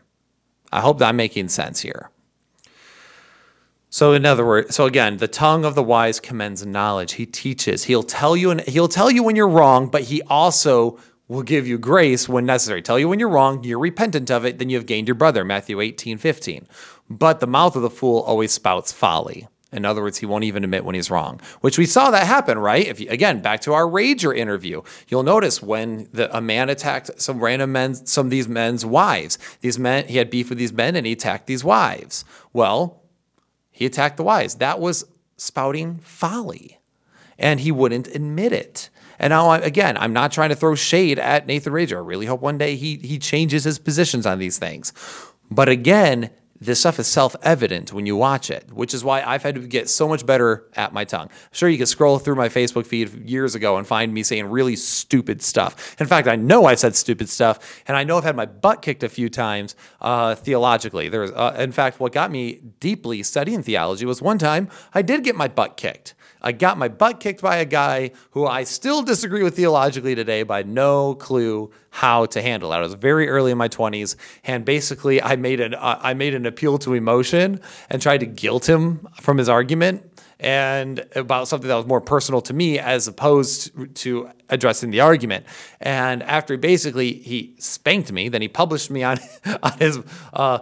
I 0.71 0.81
hope 0.81 1.01
that 1.01 1.09
I'm 1.09 1.17
making 1.17 1.49
sense 1.49 1.81
here. 1.81 2.11
So 3.95 4.13
in 4.13 4.27
other 4.27 4.45
words, 4.45 4.75
so 4.75 4.87
again, 4.87 5.19
the 5.19 5.29
tongue 5.29 5.65
of 5.65 5.77
the 5.77 5.83
wise 5.85 6.19
commends 6.19 6.67
knowledge. 6.67 7.13
He 7.13 7.27
teaches. 7.27 7.85
He'll 7.85 8.03
tell 8.03 8.37
you 8.37 8.51
and 8.51 8.61
he'll 8.63 8.89
tell 8.89 9.09
you 9.09 9.23
when 9.23 9.37
you're 9.37 9.47
wrong, 9.47 9.87
but 9.87 10.03
he 10.03 10.21
also 10.23 10.99
will 11.29 11.45
give 11.45 11.69
you 11.69 11.79
grace 11.79 12.29
when 12.29 12.45
necessary. 12.45 12.83
Tell 12.83 12.99
you 12.99 13.09
when 13.09 13.21
you're 13.21 13.29
wrong, 13.29 13.63
you're 13.63 13.79
repentant 13.79 14.33
of 14.33 14.45
it, 14.45 14.59
then 14.59 14.69
you 14.69 14.77
have 14.79 14.87
gained 14.87 15.07
your 15.07 15.15
brother. 15.15 15.45
Matthew 15.45 15.81
18, 15.81 16.19
15. 16.19 16.67
But 17.09 17.39
the 17.39 17.47
mouth 17.47 17.77
of 17.77 17.83
the 17.83 17.89
fool 17.89 18.19
always 18.23 18.51
spouts 18.51 18.91
folly. 18.91 19.47
In 19.71 19.85
other 19.85 20.03
words, 20.03 20.19
he 20.19 20.27
won't 20.27 20.43
even 20.43 20.65
admit 20.65 20.85
when 20.85 20.97
he's 20.97 21.09
wrong, 21.09 21.41
which 21.61 21.79
we 21.79 21.87
saw 21.87 22.11
that 22.11 22.27
happen, 22.27 22.59
right? 22.59 22.85
If 22.85 22.99
you, 22.99 23.09
again, 23.11 23.43
back 23.43 23.61
to 23.61 23.75
our 23.75 23.85
rager 23.85 24.37
interview, 24.37 24.83
you'll 25.07 25.23
notice 25.23 25.63
when 25.63 26.09
the, 26.13 26.37
a 26.37 26.41
man 26.41 26.69
attacked 26.69 27.21
some 27.21 27.39
random 27.39 27.71
men, 27.71 27.95
some 27.95 28.27
of 28.27 28.31
these 28.33 28.49
men's 28.49 28.85
wives. 28.85 29.39
These 29.61 29.79
men, 29.79 30.09
he 30.09 30.17
had 30.17 30.31
beef 30.31 30.49
with 30.49 30.59
these 30.59 30.73
men, 30.73 30.97
and 30.97 31.07
he 31.07 31.13
attacked 31.13 31.47
these 31.47 31.63
wives. 31.63 32.25
Well, 32.53 33.04
he 33.75 33.85
attacked 33.85 34.17
the 34.17 34.23
wise. 34.23 34.55
That 34.55 34.79
was 34.79 35.05
spouting 35.37 35.97
folly. 35.97 36.79
And 37.37 37.59
he 37.59 37.73
wouldn't 37.73 38.07
admit 38.07 38.53
it. 38.53 38.89
And 39.19 39.33
now, 39.33 39.51
again, 39.53 39.97
I'm 39.97 40.13
not 40.13 40.31
trying 40.31 40.51
to 40.51 40.55
throw 40.55 40.77
shade 40.77 41.19
at 41.19 41.47
Nathan 41.47 41.73
Rager. 41.73 41.97
I 41.97 42.01
really 42.01 42.27
hope 42.27 42.41
one 42.41 42.57
day 42.57 42.77
he, 42.77 42.97
he 42.99 43.19
changes 43.19 43.65
his 43.65 43.81
positions 43.81 44.27
on 44.27 44.39
these 44.39 44.59
things. 44.59 44.93
But 45.51 45.69
again, 45.69 46.31
this 46.61 46.81
stuff 46.81 46.99
is 46.99 47.07
self-evident 47.07 47.93
when 47.93 48.07
you 48.07 48.17
watch 48.17 48.49
it, 48.49 48.71
which 48.73 48.95
is 48.95 49.03
why 49.03 49.23
I've 49.23 49.43
had 49.43 49.57
to 49.57 49.61
get 49.61 49.91
so 49.91 50.09
much 50.09 50.25
better 50.25 50.67
at 50.75 50.93
my 50.93 51.05
tongue. 51.05 51.29
I'm 51.31 51.53
sure 51.53 51.69
you 51.69 51.79
could 51.79 51.89
scroll 51.89 52.19
through 52.19 52.37
my 52.37 52.49
Facebook 52.49 52.87
feed 52.87 53.29
years 53.29 53.55
ago 53.55 53.77
and 53.77 53.87
find 53.87 54.15
me 54.15 54.23
saying 54.23 54.47
really 54.47 54.77
stupid 54.77 55.43
stuff. 55.43 56.01
In 56.01 56.07
fact, 56.07 56.29
I 56.29 56.37
know 56.37 56.67
I've 56.67 56.79
said 56.79 56.95
stupid 56.95 57.29
stuff, 57.29 57.83
and 57.89 57.97
I 57.97 58.05
know 58.05 58.19
I've 58.19 58.25
had 58.25 58.37
my 58.37 58.47
butt 58.47 58.83
kicked 58.83 59.03
a 59.03 59.09
few 59.09 59.29
times 59.29 59.75
uh, 60.01 60.37
theologically. 60.37 61.09
There's, 61.09 61.33
uh, 61.33 61.57
in 61.59 61.73
fact, 61.73 61.99
what 61.99 62.13
got 62.13 62.31
me 62.31 62.61
deeply 62.81 63.23
studying 63.23 63.63
theology 63.63 64.07
was 64.07 64.23
one 64.23 64.39
time 64.39 64.69
I 64.95 65.03
did 65.03 65.25
get 65.25 65.35
my 65.35 65.49
butt 65.49 65.77
kicked. 65.77 66.15
I 66.45 66.53
got 66.53 66.77
my 66.77 66.89
butt 66.89 67.21
kicked 67.21 67.41
by 67.41 67.57
a 67.57 67.65
guy 67.65 68.11
who 68.33 68.47
I 68.47 68.65
still 68.65 69.03
disagree 69.03 69.43
with 69.43 69.57
theologically 69.57 70.15
today, 70.15 70.43
by 70.43 70.63
no 70.63 71.15
clue 71.15 71.71
how 71.89 72.27
to 72.27 72.43
handle 72.43 72.71
it. 72.73 72.77
I 72.77 72.81
was 72.81 72.95
very 72.95 73.31
early 73.31 73.51
in 73.51 73.57
my 73.57 73.69
20s, 73.69 74.17
and 74.45 74.63
basically 74.63 75.23
I 75.23 75.37
made 75.37 75.61
an 75.61 75.75
uh, 75.75 75.99
I 76.03 76.13
made 76.13 76.35
an 76.35 76.45
appeal 76.45 76.77
to 76.79 76.93
emotion 76.93 77.61
and 77.89 78.03
tried 78.03 78.19
to 78.19 78.27
guilt 78.27 78.69
him 78.69 79.09
from 79.23 79.39
his 79.39 79.49
argument 79.49 80.11
and 80.39 81.07
about 81.15 81.49
something 81.49 81.69
that 81.69 81.77
was 81.77 81.87
more 81.87 82.03
personal 82.03 82.43
to 82.43 82.53
me 82.53 82.79
as 82.79 83.09
opposed 83.09 83.95
to 83.95 84.29
addressing 84.51 84.91
the 84.91 85.01
argument. 85.01 85.47
And 85.81 86.23
after 86.25 86.59
basically 86.59 87.15
he 87.15 87.55
spanked 87.59 88.13
me, 88.13 88.29
then 88.29 88.43
he 88.43 88.49
published 88.49 88.91
me 88.91 89.03
on, 89.03 89.19
on 89.63 89.79
his 89.79 89.99
uh, 90.35 90.59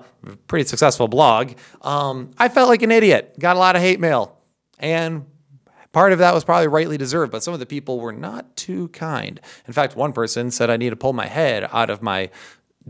pretty 0.46 0.66
successful 0.66 1.08
blog. 1.08 1.54
Um, 1.80 2.30
I 2.38 2.48
felt 2.48 2.68
like 2.68 2.82
an 2.82 2.92
idiot, 2.92 3.34
got 3.40 3.56
a 3.56 3.58
lot 3.58 3.74
of 3.74 3.82
hate 3.82 3.98
mail, 3.98 4.38
and 4.78 5.26
Part 5.92 6.12
of 6.12 6.18
that 6.18 6.34
was 6.34 6.44
probably 6.44 6.68
rightly 6.68 6.96
deserved, 6.96 7.30
but 7.30 7.42
some 7.42 7.52
of 7.54 7.60
the 7.60 7.66
people 7.66 8.00
were 8.00 8.12
not 8.12 8.56
too 8.56 8.88
kind. 8.88 9.40
In 9.66 9.72
fact, 9.74 9.94
one 9.94 10.12
person 10.12 10.50
said 10.50 10.70
I 10.70 10.78
need 10.78 10.90
to 10.90 10.96
pull 10.96 11.12
my 11.12 11.26
head 11.26 11.68
out 11.70 11.90
of 11.90 12.02
my 12.02 12.30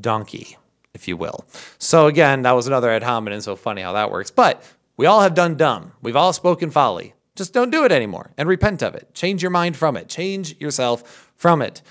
donkey, 0.01 0.57
if 0.95 1.09
you 1.09 1.17
will. 1.17 1.45
So 1.79 2.07
again, 2.07 2.43
that 2.43 2.53
was 2.53 2.67
another 2.69 2.91
ad 2.91 3.03
hominem, 3.03 3.41
so 3.41 3.57
funny 3.57 3.83
how 3.83 3.93
that 3.95 4.11
works. 4.11 4.31
But 4.31 4.63
we 4.97 5.07
all 5.07 5.21
have 5.21 5.35
done 5.35 5.57
dumb. 5.57 5.93
We've 6.01 6.17
all 6.17 6.33
spoken 6.33 6.71
folly. 6.71 7.15
Just 7.35 7.53
don't 7.53 7.71
do 7.71 7.85
it 7.85 7.93
anymore 7.93 8.31
and 8.37 8.49
repent 8.49 8.83
of 8.83 8.95
it. 8.95 9.13
Change 9.15 9.43
your 9.43 9.51
mind 9.51 9.77
from 9.77 9.97
it. 9.97 10.09
Change 10.09 10.61
yourself 10.61 11.33
from 11.37 11.63
it. 11.63 11.83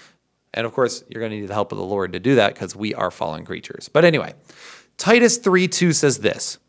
And 0.53 0.65
of 0.65 0.73
course, 0.73 1.03
you're 1.09 1.19
going 1.19 1.31
to 1.31 1.39
need 1.39 1.47
the 1.47 1.53
help 1.53 1.71
of 1.71 1.77
the 1.77 1.83
Lord 1.83 2.13
to 2.13 2.19
do 2.19 2.35
that 2.35 2.53
because 2.53 2.75
we 2.75 2.93
are 2.93 3.09
fallen 3.09 3.45
creatures. 3.45 3.89
But 3.89 4.05
anyway, 4.05 4.33
Titus 4.97 5.37
3 5.37 5.67
2 5.67 5.93
says 5.93 6.19
this 6.19 6.59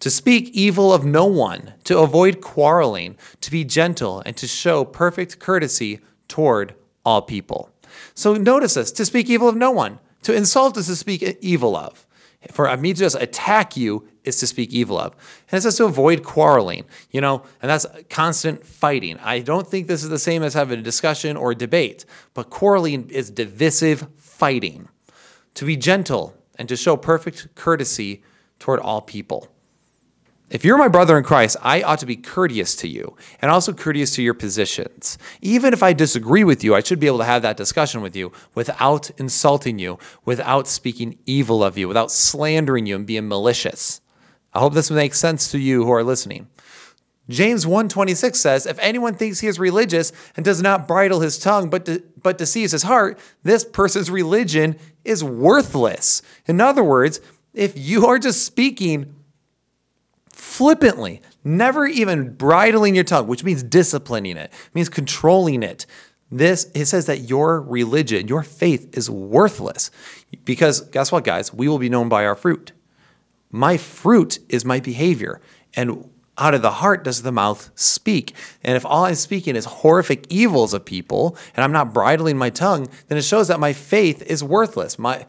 to 0.00 0.10
speak 0.10 0.50
evil 0.50 0.92
of 0.92 1.04
no 1.04 1.24
one, 1.24 1.74
to 1.84 1.98
avoid 1.98 2.40
quarreling, 2.40 3.16
to 3.40 3.50
be 3.50 3.64
gentle, 3.64 4.22
and 4.26 4.36
to 4.36 4.46
show 4.46 4.84
perfect 4.84 5.38
courtesy 5.38 6.00
toward 6.28 6.74
all 7.04 7.22
people. 7.22 7.70
So 8.14 8.34
notice 8.34 8.74
this 8.74 8.90
to 8.92 9.04
speak 9.04 9.30
evil 9.30 9.48
of 9.48 9.56
no 9.56 9.70
one, 9.70 9.98
To 10.24 10.34
insult 10.34 10.76
is 10.78 10.86
to 10.86 10.96
speak 10.96 11.22
evil 11.40 11.76
of. 11.76 12.06
For 12.50 12.74
me 12.76 12.92
to 12.92 12.98
just 12.98 13.16
attack 13.20 13.76
you 13.76 14.08
is 14.24 14.38
to 14.40 14.46
speak 14.46 14.72
evil 14.72 14.98
of. 14.98 15.12
And 15.50 15.58
it 15.58 15.62
says 15.62 15.76
to 15.76 15.84
avoid 15.84 16.24
quarreling, 16.24 16.84
you 17.10 17.20
know, 17.20 17.42
and 17.62 17.70
that's 17.70 17.86
constant 18.10 18.66
fighting. 18.66 19.18
I 19.18 19.40
don't 19.40 19.66
think 19.66 19.86
this 19.86 20.02
is 20.02 20.10
the 20.10 20.18
same 20.18 20.42
as 20.42 20.54
having 20.54 20.78
a 20.78 20.82
discussion 20.82 21.36
or 21.36 21.52
a 21.52 21.54
debate, 21.54 22.04
but 22.32 22.50
quarreling 22.50 23.08
is 23.10 23.30
divisive 23.30 24.06
fighting. 24.18 24.88
To 25.54 25.64
be 25.64 25.76
gentle 25.76 26.34
and 26.58 26.68
to 26.68 26.76
show 26.76 26.96
perfect 26.96 27.54
courtesy 27.54 28.22
toward 28.58 28.80
all 28.80 29.00
people. 29.00 29.48
If 30.50 30.62
you're 30.62 30.76
my 30.76 30.88
brother 30.88 31.16
in 31.16 31.24
Christ, 31.24 31.56
I 31.62 31.82
ought 31.82 32.00
to 32.00 32.06
be 32.06 32.16
courteous 32.16 32.76
to 32.76 32.88
you 32.88 33.16
and 33.40 33.50
also 33.50 33.72
courteous 33.72 34.14
to 34.16 34.22
your 34.22 34.34
positions. 34.34 35.16
Even 35.40 35.72
if 35.72 35.82
I 35.82 35.94
disagree 35.94 36.44
with 36.44 36.62
you, 36.62 36.74
I 36.74 36.82
should 36.82 37.00
be 37.00 37.06
able 37.06 37.18
to 37.18 37.24
have 37.24 37.42
that 37.42 37.56
discussion 37.56 38.02
with 38.02 38.14
you 38.14 38.30
without 38.54 39.10
insulting 39.18 39.78
you, 39.78 39.98
without 40.24 40.68
speaking 40.68 41.18
evil 41.24 41.64
of 41.64 41.78
you, 41.78 41.88
without 41.88 42.12
slandering 42.12 42.84
you 42.84 42.94
and 42.94 43.06
being 43.06 43.26
malicious. 43.26 44.02
I 44.52 44.60
hope 44.60 44.74
this 44.74 44.90
makes 44.90 45.18
sense 45.18 45.50
to 45.50 45.58
you 45.58 45.84
who 45.84 45.90
are 45.90 46.04
listening. 46.04 46.46
James 47.28 47.66
1:26 47.66 48.38
says, 48.38 48.66
"If 48.66 48.78
anyone 48.80 49.14
thinks 49.14 49.40
he 49.40 49.48
is 49.48 49.58
religious 49.58 50.12
and 50.36 50.44
does 50.44 50.60
not 50.60 50.86
bridle 50.86 51.20
his 51.20 51.38
tongue 51.38 51.70
but 51.70 51.86
de- 51.86 52.02
but 52.22 52.36
deceives 52.36 52.72
his 52.72 52.82
heart, 52.82 53.18
this 53.42 53.64
person's 53.64 54.10
religion 54.10 54.76
is 55.06 55.24
worthless." 55.24 56.20
In 56.46 56.60
other 56.60 56.84
words, 56.84 57.20
if 57.54 57.72
you 57.78 58.06
are 58.06 58.18
just 58.18 58.44
speaking 58.44 59.14
flippantly, 60.44 61.22
never 61.42 61.86
even 61.86 62.34
bridling 62.34 62.94
your 62.94 63.02
tongue, 63.02 63.26
which 63.26 63.42
means 63.42 63.62
disciplining 63.62 64.36
it, 64.36 64.52
means 64.74 64.88
controlling 64.88 65.62
it. 65.62 65.86
This 66.30 66.70
it 66.74 66.86
says 66.86 67.06
that 67.06 67.20
your 67.30 67.60
religion, 67.60 68.28
your 68.28 68.42
faith 68.42 68.96
is 68.96 69.08
worthless. 69.08 69.90
Because 70.44 70.82
guess 70.82 71.10
what, 71.10 71.24
guys? 71.24 71.52
We 71.52 71.66
will 71.66 71.78
be 71.78 71.88
known 71.88 72.08
by 72.08 72.26
our 72.26 72.34
fruit. 72.34 72.72
My 73.50 73.76
fruit 73.76 74.38
is 74.48 74.64
my 74.64 74.80
behavior. 74.80 75.40
And 75.74 76.10
out 76.36 76.54
of 76.54 76.62
the 76.62 76.72
heart 76.72 77.04
does 77.04 77.22
the 77.22 77.32
mouth 77.32 77.70
speak. 77.74 78.34
And 78.62 78.76
if 78.76 78.84
all 78.84 79.06
I'm 79.06 79.14
speaking 79.14 79.56
is 79.56 79.64
horrific 79.64 80.26
evils 80.28 80.74
of 80.74 80.84
people 80.84 81.36
and 81.56 81.64
I'm 81.64 81.72
not 81.72 81.94
bridling 81.94 82.36
my 82.36 82.50
tongue, 82.50 82.88
then 83.08 83.18
it 83.18 83.24
shows 83.24 83.48
that 83.48 83.60
my 83.60 83.72
faith 83.72 84.22
is 84.22 84.44
worthless. 84.44 84.98
My 84.98 85.26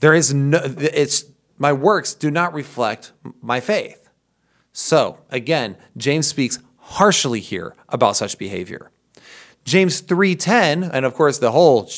there 0.00 0.14
is 0.14 0.34
no 0.34 0.60
it's 0.62 1.24
my 1.58 1.72
works 1.72 2.14
do 2.14 2.30
not 2.30 2.52
reflect 2.52 3.12
my 3.40 3.60
faith. 3.60 3.99
So, 4.72 5.18
again, 5.30 5.76
James 5.96 6.26
speaks 6.26 6.58
harshly 6.78 7.40
here 7.40 7.74
about 7.88 8.16
such 8.16 8.38
behavior. 8.38 8.90
James 9.64 10.00
3:10, 10.00 10.82
and 10.92 11.04
of 11.04 11.14
course 11.14 11.38
the 11.38 11.52
whole 11.52 11.88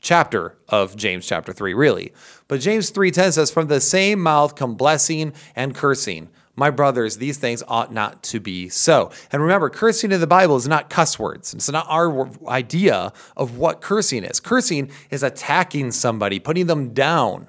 chapter 0.00 0.56
of 0.68 0.96
James 0.96 1.26
chapter 1.26 1.52
3 1.52 1.74
really. 1.74 2.12
But 2.46 2.60
James 2.60 2.90
3:10 2.90 3.32
says 3.32 3.50
from 3.50 3.68
the 3.68 3.80
same 3.80 4.20
mouth 4.20 4.54
come 4.54 4.74
blessing 4.74 5.32
and 5.56 5.74
cursing. 5.74 6.28
My 6.54 6.70
brothers, 6.70 7.18
these 7.18 7.36
things 7.36 7.62
ought 7.68 7.92
not 7.92 8.22
to 8.24 8.40
be 8.40 8.68
so. 8.68 9.12
And 9.30 9.40
remember, 9.40 9.70
cursing 9.70 10.10
in 10.10 10.20
the 10.20 10.26
Bible 10.26 10.56
is 10.56 10.66
not 10.66 10.90
cuss 10.90 11.16
words. 11.16 11.54
It's 11.54 11.70
not 11.70 11.86
our 11.88 12.28
idea 12.48 13.12
of 13.36 13.58
what 13.58 13.80
cursing 13.80 14.24
is. 14.24 14.40
Cursing 14.40 14.90
is 15.10 15.22
attacking 15.22 15.92
somebody, 15.92 16.40
putting 16.40 16.66
them 16.66 16.92
down. 16.94 17.48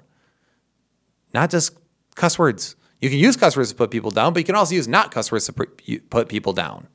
Not 1.33 1.49
just 1.49 1.75
cuss 2.15 2.37
words. 2.37 2.75
You 2.99 3.09
can 3.09 3.19
use 3.19 3.37
cuss 3.37 3.55
words 3.55 3.69
to 3.69 3.75
put 3.75 3.91
people 3.91 4.11
down, 4.11 4.33
but 4.33 4.39
you 4.39 4.45
can 4.45 4.55
also 4.55 4.75
use 4.75 4.87
not 4.87 5.11
cuss 5.11 5.31
words 5.31 5.45
to 5.45 5.53
put 5.53 6.29
people 6.29 6.53
down. 6.53 6.87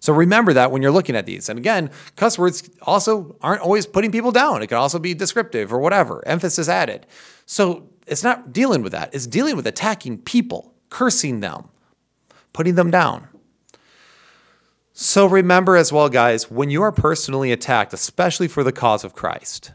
So 0.00 0.12
remember 0.12 0.52
that 0.54 0.72
when 0.72 0.82
you're 0.82 0.90
looking 0.90 1.14
at 1.14 1.26
these. 1.26 1.48
And 1.48 1.58
again, 1.58 1.90
cuss 2.16 2.36
words 2.36 2.68
also 2.82 3.36
aren't 3.40 3.60
always 3.60 3.86
putting 3.86 4.10
people 4.10 4.32
down. 4.32 4.60
It 4.60 4.66
can 4.66 4.78
also 4.78 4.98
be 4.98 5.14
descriptive 5.14 5.72
or 5.72 5.78
whatever, 5.78 6.26
emphasis 6.26 6.68
added. 6.68 7.06
So 7.46 7.88
it's 8.08 8.24
not 8.24 8.52
dealing 8.52 8.82
with 8.82 8.90
that. 8.90 9.14
It's 9.14 9.28
dealing 9.28 9.54
with 9.54 9.66
attacking 9.66 10.22
people, 10.22 10.74
cursing 10.90 11.38
them, 11.38 11.68
putting 12.52 12.74
them 12.74 12.90
down. 12.90 13.28
So 14.92 15.26
remember 15.26 15.76
as 15.76 15.92
well, 15.92 16.08
guys, 16.08 16.50
when 16.50 16.68
you 16.68 16.82
are 16.82 16.92
personally 16.92 17.52
attacked, 17.52 17.94
especially 17.94 18.48
for 18.48 18.64
the 18.64 18.72
cause 18.72 19.04
of 19.04 19.14
Christ, 19.14 19.70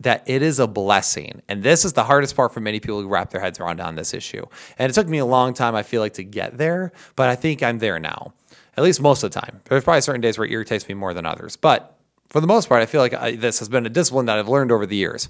that 0.00 0.22
it 0.26 0.42
is 0.42 0.58
a 0.58 0.66
blessing. 0.66 1.40
And 1.48 1.62
this 1.62 1.84
is 1.84 1.94
the 1.94 2.04
hardest 2.04 2.36
part 2.36 2.52
for 2.52 2.60
many 2.60 2.80
people 2.80 3.00
to 3.00 3.08
wrap 3.08 3.30
their 3.30 3.40
heads 3.40 3.58
around 3.58 3.80
on 3.80 3.94
this 3.94 4.12
issue. 4.12 4.44
And 4.78 4.90
it 4.90 4.94
took 4.94 5.08
me 5.08 5.18
a 5.18 5.24
long 5.24 5.54
time, 5.54 5.74
I 5.74 5.82
feel 5.82 6.02
like, 6.02 6.14
to 6.14 6.24
get 6.24 6.58
there, 6.58 6.92
but 7.14 7.28
I 7.28 7.34
think 7.34 7.62
I'm 7.62 7.78
there 7.78 7.98
now 7.98 8.32
at 8.76 8.84
least 8.84 9.00
most 9.00 9.22
of 9.22 9.32
the 9.32 9.40
time. 9.40 9.60
There's 9.64 9.84
probably 9.84 10.02
certain 10.02 10.20
days 10.20 10.38
where 10.38 10.46
it 10.46 10.52
irritates 10.52 10.88
me 10.88 10.94
more 10.94 11.14
than 11.14 11.26
others, 11.26 11.56
but 11.56 11.98
for 12.28 12.40
the 12.40 12.46
most 12.46 12.68
part, 12.68 12.82
I 12.82 12.86
feel 12.86 13.00
like 13.00 13.14
I, 13.14 13.36
this 13.36 13.58
has 13.60 13.68
been 13.68 13.86
a 13.86 13.90
discipline 13.90 14.26
that 14.26 14.38
I've 14.38 14.48
learned 14.48 14.72
over 14.72 14.84
the 14.84 14.96
years. 14.96 15.28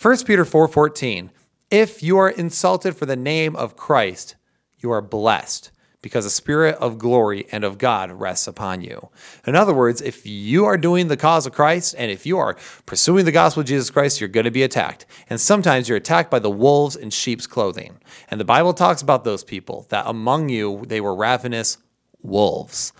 1 0.00 0.24
Peter 0.24 0.44
4:14, 0.44 1.30
if 1.70 2.02
you 2.02 2.18
are 2.18 2.30
insulted 2.30 2.96
for 2.96 3.06
the 3.06 3.16
name 3.16 3.54
of 3.54 3.76
Christ, 3.76 4.36
you 4.78 4.90
are 4.90 5.02
blessed 5.02 5.70
because 6.00 6.24
the 6.24 6.30
spirit 6.30 6.76
of 6.76 6.98
glory 6.98 7.46
and 7.50 7.64
of 7.64 7.78
God 7.78 8.10
rests 8.12 8.46
upon 8.46 8.82
you. 8.82 9.08
In 9.46 9.56
other 9.56 9.74
words, 9.74 10.00
if 10.00 10.24
you 10.26 10.64
are 10.64 10.76
doing 10.76 11.08
the 11.08 11.16
cause 11.16 11.46
of 11.46 11.52
Christ 11.52 11.94
and 11.98 12.10
if 12.10 12.24
you 12.24 12.38
are 12.38 12.56
pursuing 12.86 13.24
the 13.24 13.32
gospel 13.32 13.62
of 13.62 13.66
Jesus 13.66 13.90
Christ, 13.90 14.20
you're 14.20 14.28
going 14.28 14.44
to 14.44 14.50
be 14.50 14.62
attacked. 14.62 15.06
And 15.28 15.40
sometimes 15.40 15.88
you're 15.88 15.98
attacked 15.98 16.30
by 16.30 16.38
the 16.38 16.50
wolves 16.50 16.94
in 16.94 17.10
sheep's 17.10 17.46
clothing. 17.46 17.98
And 18.30 18.40
the 18.40 18.44
Bible 18.44 18.74
talks 18.74 19.02
about 19.02 19.24
those 19.24 19.42
people 19.42 19.86
that 19.90 20.06
among 20.06 20.48
you 20.48 20.84
they 20.86 21.00
were 21.00 21.14
ravenous 21.14 21.78
wolves. 22.22 22.92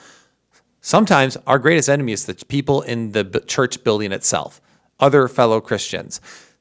Sometimes 0.81 1.37
our 1.47 1.59
greatest 1.59 1.89
enemy 1.89 2.13
is 2.13 2.27
the 2.27 2.35
people 2.47 2.83
in 2.83 3.13
the 3.13 3.45
church 3.47 3.85
building 3.85 4.11
itself, 4.11 4.61
other 4.99 5.29
fellow 5.29 5.61
Christians. 5.61 6.21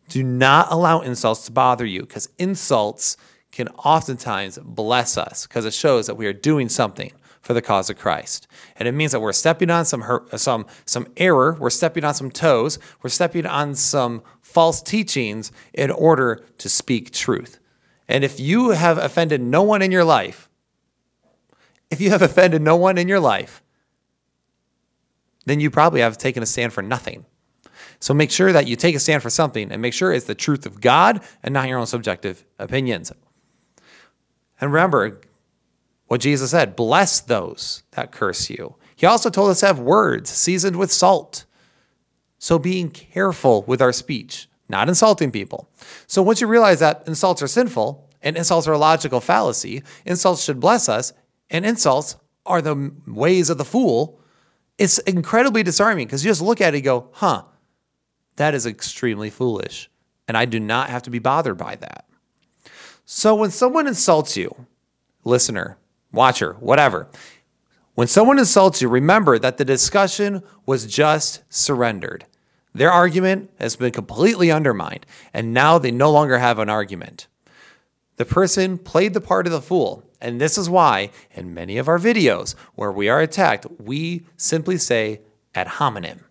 Do 0.10 0.24
not 0.24 0.68
allow 0.72 1.02
insults 1.02 1.46
to 1.46 1.52
bother 1.52 1.86
you 1.86 2.02
because 2.02 2.30
insults 2.38 3.18
can 3.58 3.68
oftentimes 3.70 4.60
bless 4.64 5.18
us 5.18 5.48
because 5.48 5.66
it 5.66 5.74
shows 5.74 6.06
that 6.06 6.14
we 6.14 6.28
are 6.28 6.34
doing 6.34 6.70
something 6.70 7.12
for 7.42 7.56
the 7.56 7.62
cause 7.62 7.90
of 7.90 7.98
Christ. 7.98 8.48
And 8.76 8.88
it 8.88 8.92
means 8.92 9.14
that 9.14 9.20
we're 9.20 9.34
stepping 9.34 9.72
on 9.72 9.84
some 9.84 10.04
some 10.36 10.68
some 10.86 11.08
error, 11.18 11.58
we're 11.60 11.72
stepping 11.72 12.04
on 12.04 12.14
some 12.14 12.30
toes, 12.30 12.78
we're 13.02 13.10
stepping 13.10 13.48
on 13.48 13.74
some 13.74 14.22
false 14.42 14.80
teachings 14.80 15.52
in 15.74 15.90
order 15.90 16.46
to 16.60 16.70
speak 16.70 17.12
truth. 17.12 17.60
And 18.08 18.24
if 18.24 18.40
you 18.40 18.70
have 18.70 19.00
offended 19.00 19.42
no 19.42 19.64
one 19.64 19.82
in 19.82 19.92
your 19.92 20.04
life, 20.04 20.50
if 21.90 22.00
you 22.00 22.12
have 22.12 22.22
offended 22.22 22.62
no 22.62 22.76
one 22.76 23.00
in 23.00 23.08
your 23.08 23.20
life, 23.20 23.64
then 25.48 25.60
you 25.60 25.72
probably 25.72 26.02
have 26.02 26.18
taken 26.20 26.44
a 26.44 26.46
stand 26.46 26.74
for 26.74 26.84
nothing. 26.84 27.26
So 28.00 28.14
make 28.14 28.30
sure 28.30 28.54
that 28.54 28.68
you 28.68 28.76
take 28.76 28.96
a 28.96 29.00
stand 29.00 29.24
for 29.24 29.32
something 29.32 29.72
and 29.72 29.82
make 29.82 29.96
sure 29.96 30.14
it's 30.14 30.26
the 30.26 30.36
truth 30.36 30.68
of 30.68 30.80
God 30.80 31.24
and 31.42 31.54
not 31.54 31.68
your 31.68 31.80
own 31.80 31.88
subjective 31.88 32.46
opinions. 32.60 33.12
And 34.60 34.72
remember 34.72 35.22
what 36.08 36.22
Jesus 36.22 36.52
said 36.52 36.76
bless 36.76 37.20
those 37.20 37.84
that 37.92 38.12
curse 38.12 38.50
you. 38.50 38.76
He 38.96 39.06
also 39.06 39.30
told 39.30 39.52
us 39.52 39.60
to 39.60 39.68
have 39.68 39.80
words 39.80 40.30
seasoned 40.30 40.76
with 40.76 40.92
salt. 40.92 41.46
So 42.40 42.60
being 42.60 42.90
careful 42.90 43.64
with 43.64 43.82
our 43.82 43.94
speech, 43.94 44.48
not 44.70 44.90
insulting 44.90 45.32
people. 45.32 45.70
So 46.08 46.22
once 46.22 46.42
you 46.42 46.48
realize 46.48 46.80
that 46.80 47.04
insults 47.08 47.42
are 47.42 47.48
sinful 47.48 48.10
and 48.22 48.38
insults 48.38 48.68
are 48.68 48.74
a 48.74 48.78
logical 48.78 49.22
fallacy, 49.22 49.84
insults 50.06 50.44
should 50.44 50.60
bless 50.60 50.90
us, 50.90 51.14
and 51.50 51.66
insults 51.66 52.16
are 52.46 52.62
the 52.62 52.92
ways 53.06 53.50
of 53.50 53.58
the 53.58 53.66
fool, 53.66 54.20
it's 54.78 54.98
incredibly 55.00 55.64
disarming 55.64 56.08
because 56.08 56.24
you 56.24 56.32
just 56.32 56.42
look 56.42 56.62
at 56.62 56.74
it 56.74 56.78
and 56.78 56.84
go, 56.84 57.10
huh, 57.14 57.44
that 58.36 58.54
is 58.54 58.66
extremely 58.66 59.30
foolish. 59.30 59.90
And 60.28 60.38
I 60.38 60.46
do 60.46 60.60
not 60.60 60.90
have 60.90 61.04
to 61.04 61.10
be 61.10 61.20
bothered 61.20 61.58
by 61.58 61.76
that. 61.76 62.07
So 63.10 63.36
when 63.36 63.52
someone 63.52 63.88
insults 63.88 64.36
you, 64.36 64.68
listener, 65.24 65.78
watcher, 66.12 66.58
whatever, 66.60 67.08
when 67.96 68.10
someone 68.10 68.38
insults 68.38 68.82
you, 68.82 68.90
remember 68.90 69.40
that 69.40 69.56
the 69.56 69.64
discussion 69.64 70.44
was 70.66 70.86
just 70.86 71.42
surrendered. 71.48 72.26
Their 72.74 72.92
argument 72.92 73.50
has 73.62 73.78
been 73.78 73.94
completely 73.94 74.52
undermined, 74.52 75.06
and 75.34 75.54
now 75.54 75.78
they 75.78 75.90
no 75.90 76.12
longer 76.12 76.38
have 76.38 76.60
an 76.60 76.70
argument. 76.70 77.28
The 78.18 78.26
person 78.26 78.78
played 78.78 79.14
the 79.14 79.22
part 79.22 79.46
of 79.46 79.54
the 79.54 79.62
fool. 79.62 80.04
And 80.20 80.42
this 80.42 80.58
is 80.58 80.70
why, 80.70 81.12
in 81.34 81.54
many 81.54 81.78
of 81.78 81.88
our 81.88 82.00
videos 82.00 82.56
where 82.76 82.92
we 82.92 83.08
are 83.08 83.22
attacked, 83.22 83.68
we 83.80 84.26
simply 84.36 84.78
say 84.78 85.22
ad 85.56 85.68
hominem. 85.68 86.26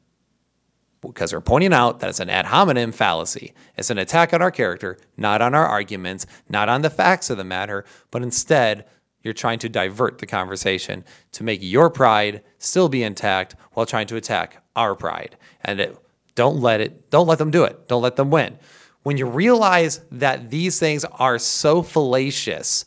Because 1.08 1.32
we're 1.32 1.40
pointing 1.40 1.72
out 1.72 2.00
that 2.00 2.10
it's 2.10 2.20
an 2.20 2.30
ad 2.30 2.46
hominem 2.46 2.92
fallacy. 2.92 3.54
It's 3.76 3.90
an 3.90 3.98
attack 3.98 4.32
on 4.32 4.42
our 4.42 4.50
character, 4.50 4.98
not 5.16 5.42
on 5.42 5.54
our 5.54 5.66
arguments, 5.66 6.26
not 6.48 6.68
on 6.68 6.82
the 6.82 6.90
facts 6.90 7.30
of 7.30 7.36
the 7.36 7.44
matter, 7.44 7.84
but 8.10 8.22
instead, 8.22 8.86
you're 9.22 9.34
trying 9.34 9.58
to 9.60 9.68
divert 9.68 10.18
the 10.18 10.26
conversation 10.26 11.04
to 11.32 11.42
make 11.42 11.60
your 11.62 11.90
pride 11.90 12.42
still 12.58 12.88
be 12.88 13.02
intact 13.02 13.56
while 13.72 13.86
trying 13.86 14.06
to 14.06 14.16
attack 14.16 14.62
our 14.76 14.94
pride. 14.94 15.36
And 15.64 15.80
it, 15.80 15.96
don't 16.34 16.60
let 16.60 16.80
it, 16.80 17.10
don't 17.10 17.26
let 17.26 17.38
them 17.38 17.50
do 17.50 17.64
it. 17.64 17.88
Don't 17.88 18.02
let 18.02 18.16
them 18.16 18.30
win 18.30 18.58
when 19.06 19.16
you 19.16 19.24
realize 19.24 20.00
that 20.10 20.50
these 20.50 20.80
things 20.80 21.04
are 21.04 21.38
so 21.38 21.80
fallacious, 21.80 22.84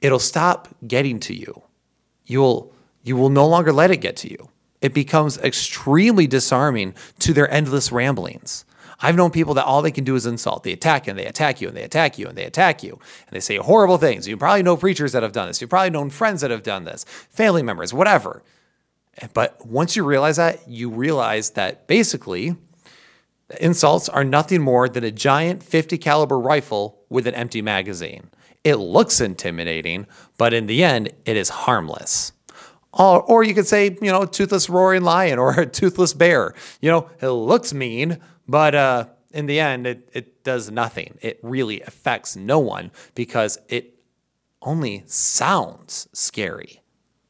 it'll 0.00 0.18
stop 0.18 0.66
getting 0.84 1.20
to 1.20 1.32
you. 1.32 1.62
You'll 2.26 2.74
you 3.04 3.16
will 3.16 3.30
no 3.30 3.46
longer 3.46 3.72
let 3.72 3.92
it 3.92 3.98
get 3.98 4.16
to 4.16 4.28
you. 4.28 4.48
It 4.80 4.94
becomes 4.94 5.38
extremely 5.38 6.26
disarming 6.26 6.94
to 7.20 7.32
their 7.32 7.50
endless 7.50 7.90
ramblings. 7.90 8.64
I've 9.00 9.16
known 9.16 9.30
people 9.30 9.54
that 9.54 9.64
all 9.64 9.80
they 9.80 9.92
can 9.92 10.04
do 10.04 10.16
is 10.16 10.26
insult. 10.26 10.64
They 10.64 10.72
attack 10.72 11.06
and 11.06 11.18
they 11.18 11.26
attack 11.26 11.60
you 11.60 11.68
and 11.68 11.76
they 11.76 11.84
attack 11.84 12.18
you 12.18 12.26
and 12.26 12.36
they 12.36 12.44
attack 12.44 12.82
you 12.82 12.92
and 12.92 13.30
they 13.32 13.40
say 13.40 13.56
horrible 13.56 13.98
things. 13.98 14.26
You 14.26 14.36
probably 14.36 14.62
know 14.62 14.76
preachers 14.76 15.12
that 15.12 15.22
have 15.22 15.32
done 15.32 15.46
this. 15.46 15.60
You've 15.60 15.70
probably 15.70 15.90
known 15.90 16.10
friends 16.10 16.40
that 16.40 16.50
have 16.50 16.64
done 16.64 16.84
this, 16.84 17.04
family 17.30 17.62
members, 17.62 17.94
whatever. 17.94 18.42
But 19.34 19.64
once 19.66 19.94
you 19.96 20.04
realize 20.04 20.36
that, 20.36 20.68
you 20.68 20.90
realize 20.90 21.50
that 21.50 21.86
basically 21.86 22.56
insults 23.60 24.08
are 24.08 24.24
nothing 24.24 24.62
more 24.62 24.88
than 24.88 25.04
a 25.04 25.10
giant 25.10 25.62
50 25.62 25.96
caliber 25.98 26.38
rifle 26.38 27.00
with 27.08 27.26
an 27.26 27.34
empty 27.34 27.62
magazine. 27.62 28.30
It 28.64 28.76
looks 28.76 29.20
intimidating, 29.20 30.06
but 30.36 30.52
in 30.52 30.66
the 30.66 30.82
end, 30.84 31.12
it 31.24 31.36
is 31.36 31.48
harmless. 31.48 32.32
Or, 32.98 33.44
you 33.44 33.54
could 33.54 33.66
say, 33.66 33.96
you 34.02 34.10
know, 34.10 34.24
toothless 34.24 34.68
roaring 34.68 35.02
lion 35.02 35.38
or 35.38 35.60
a 35.60 35.66
toothless 35.66 36.14
bear. 36.14 36.54
You 36.80 36.90
know, 36.90 37.10
it 37.22 37.28
looks 37.28 37.72
mean, 37.72 38.18
but 38.48 38.74
uh, 38.74 39.06
in 39.32 39.46
the 39.46 39.60
end, 39.60 39.86
it, 39.86 40.08
it 40.12 40.42
does 40.42 40.70
nothing. 40.70 41.16
It 41.22 41.38
really 41.42 41.80
affects 41.82 42.34
no 42.34 42.58
one 42.58 42.90
because 43.14 43.56
it 43.68 44.00
only 44.62 45.04
sounds 45.06 46.08
scary, 46.12 46.82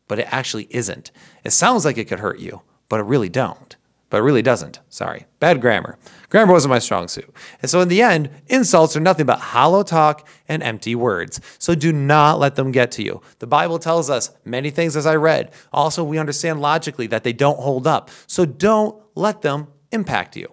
but 0.07 0.19
it 0.19 0.33
actually 0.33 0.69
isn't. 0.71 1.11
It 1.45 1.51
sounds 1.51 1.85
like 1.85 1.99
it 1.99 2.07
could 2.07 2.21
hurt 2.21 2.39
you, 2.39 2.63
but 2.89 3.01
it 3.01 3.05
really 3.05 3.29
don't 3.29 3.77
but 4.11 4.19
it 4.19 4.23
really 4.23 4.43
doesn't. 4.43 4.81
Sorry. 4.89 5.27
Bad 5.39 5.61
grammar. 5.61 5.99
Grammar 6.31 6.53
wasn't 6.53 6.71
my 6.71 6.79
strong 6.79 7.09
suit. 7.09 7.31
And 7.61 7.71
so 7.71 7.81
in 7.81 7.89
the 7.89 8.03
end, 8.03 8.31
insults 8.47 8.97
are 8.97 9.01
nothing 9.01 9.27
but 9.27 9.39
hollow 9.39 9.83
talk 9.83 10.27
and 10.49 10.63
empty 10.63 10.95
words. 10.95 11.41
So 11.59 11.75
do 11.75 11.93
not 11.93 12.39
let 12.39 12.55
them 12.55 12.73
get 12.73 12.91
to 12.93 13.03
you. 13.03 13.21
The 13.39 13.47
Bible 13.47 13.79
tells 13.79 14.09
us 14.11 14.31
many 14.45 14.71
things 14.71 14.97
as 14.97 15.07
I 15.07 15.17
read. 15.17 15.53
Also, 15.73 16.03
we 16.05 16.19
understand 16.19 16.61
logically 16.61 17.07
that 17.09 17.25
they 17.25 17.33
don't 17.33 17.59
hold 17.59 17.87
up. 17.87 18.11
So 18.27 18.45
don't 18.45 19.01
let 19.15 19.43
them 19.43 19.69
impact 19.93 20.37
you. 20.37 20.53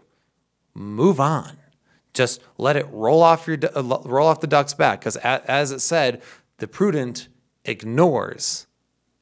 Move 0.74 1.20
on. 1.20 1.58
Just 2.14 2.42
let 2.58 2.78
it 2.78 2.88
roll 2.92 3.22
off 3.22 3.48
your 3.48 3.58
uh, 3.76 3.82
roll 4.06 4.28
off 4.28 4.40
the 4.40 4.48
duck's 4.48 4.74
back 4.74 5.02
because 5.02 5.18
as 5.18 5.72
it 5.72 5.80
said, 5.80 6.22
the 6.58 6.68
prudent 6.68 7.28
ignores 7.66 8.68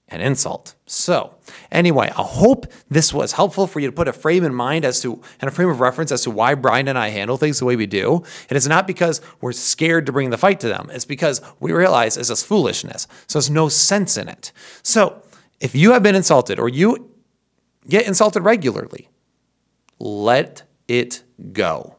an 0.09 0.21
insult. 0.21 0.75
So, 0.85 1.35
anyway, 1.71 2.09
I 2.09 2.21
hope 2.21 2.67
this 2.89 3.13
was 3.13 3.31
helpful 3.33 3.67
for 3.67 3.79
you 3.79 3.87
to 3.87 3.93
put 3.93 4.07
a 4.07 4.13
frame 4.13 4.43
in 4.43 4.53
mind 4.53 4.85
as 4.85 5.01
to 5.01 5.21
and 5.41 5.47
a 5.47 5.51
frame 5.51 5.69
of 5.69 5.79
reference 5.79 6.11
as 6.11 6.23
to 6.23 6.31
why 6.31 6.55
Brian 6.55 6.87
and 6.87 6.99
I 6.99 7.09
handle 7.09 7.37
things 7.37 7.59
the 7.59 7.65
way 7.65 7.75
we 7.75 7.85
do. 7.85 8.17
And 8.17 8.51
It 8.51 8.57
is 8.57 8.67
not 8.67 8.85
because 8.85 9.21
we're 9.41 9.53
scared 9.53 10.05
to 10.05 10.11
bring 10.11 10.29
the 10.29 10.37
fight 10.37 10.59
to 10.59 10.67
them. 10.67 10.89
It's 10.91 11.05
because 11.05 11.41
we 11.59 11.71
realize 11.71 12.17
it's 12.17 12.27
just 12.27 12.45
foolishness. 12.45 13.07
So 13.27 13.39
there's 13.39 13.49
no 13.49 13.69
sense 13.69 14.17
in 14.17 14.27
it. 14.27 14.51
So, 14.83 15.23
if 15.59 15.73
you 15.73 15.93
have 15.93 16.03
been 16.03 16.15
insulted 16.15 16.59
or 16.59 16.67
you 16.67 17.09
get 17.87 18.05
insulted 18.05 18.41
regularly, 18.41 19.09
let 19.99 20.63
it 20.87 21.23
go. 21.53 21.97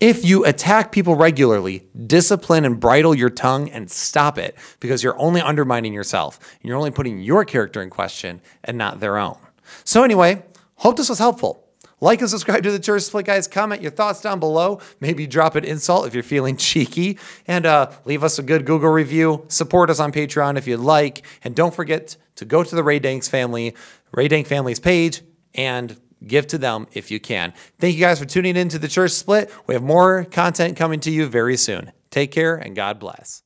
If 0.00 0.26
you 0.26 0.44
attack 0.44 0.92
people 0.92 1.14
regularly, 1.14 1.86
discipline 2.06 2.66
and 2.66 2.78
bridle 2.78 3.14
your 3.14 3.30
tongue 3.30 3.70
and 3.70 3.90
stop 3.90 4.36
it 4.36 4.54
because 4.78 5.02
you're 5.02 5.18
only 5.18 5.40
undermining 5.40 5.94
yourself 5.94 6.38
and 6.60 6.68
you're 6.68 6.76
only 6.76 6.90
putting 6.90 7.20
your 7.20 7.46
character 7.46 7.80
in 7.80 7.88
question 7.88 8.42
and 8.64 8.76
not 8.76 9.00
their 9.00 9.16
own. 9.16 9.38
So, 9.84 10.04
anyway, 10.04 10.44
hope 10.74 10.98
this 10.98 11.08
was 11.08 11.18
helpful. 11.18 11.66
Like 11.98 12.20
and 12.20 12.28
subscribe 12.28 12.62
to 12.64 12.70
the 12.70 12.78
Church 12.78 13.02
Split 13.02 13.24
Guys. 13.24 13.48
Comment 13.48 13.80
your 13.80 13.90
thoughts 13.90 14.20
down 14.20 14.38
below. 14.38 14.80
Maybe 15.00 15.26
drop 15.26 15.54
an 15.54 15.64
insult 15.64 16.06
if 16.06 16.12
you're 16.12 16.22
feeling 16.22 16.56
cheeky. 16.58 17.18
And 17.46 17.64
uh, 17.64 17.90
leave 18.04 18.22
us 18.22 18.38
a 18.38 18.42
good 18.42 18.66
Google 18.66 18.90
review. 18.90 19.46
Support 19.48 19.88
us 19.88 19.98
on 19.98 20.12
Patreon 20.12 20.58
if 20.58 20.66
you'd 20.66 20.80
like. 20.80 21.24
And 21.42 21.56
don't 21.56 21.74
forget 21.74 22.18
to 22.34 22.44
go 22.44 22.62
to 22.62 22.74
the 22.74 22.82
Ray 22.82 22.98
Danks 22.98 23.28
family, 23.28 23.74
Ray 24.12 24.28
Dank 24.28 24.46
family's 24.46 24.78
page, 24.78 25.22
and 25.54 25.98
give 26.26 26.46
to 26.48 26.58
them 26.58 26.86
if 26.92 27.10
you 27.10 27.20
can. 27.20 27.52
Thank 27.78 27.94
you 27.94 28.00
guys 28.00 28.18
for 28.18 28.24
tuning 28.24 28.56
in 28.56 28.68
to 28.70 28.78
the 28.78 28.88
Church 28.88 29.12
Split. 29.12 29.50
We 29.66 29.74
have 29.74 29.82
more 29.82 30.24
content 30.24 30.76
coming 30.76 31.00
to 31.00 31.10
you 31.10 31.26
very 31.26 31.56
soon. 31.56 31.92
Take 32.10 32.30
care 32.30 32.56
and 32.56 32.76
God 32.76 32.98
bless. 32.98 33.42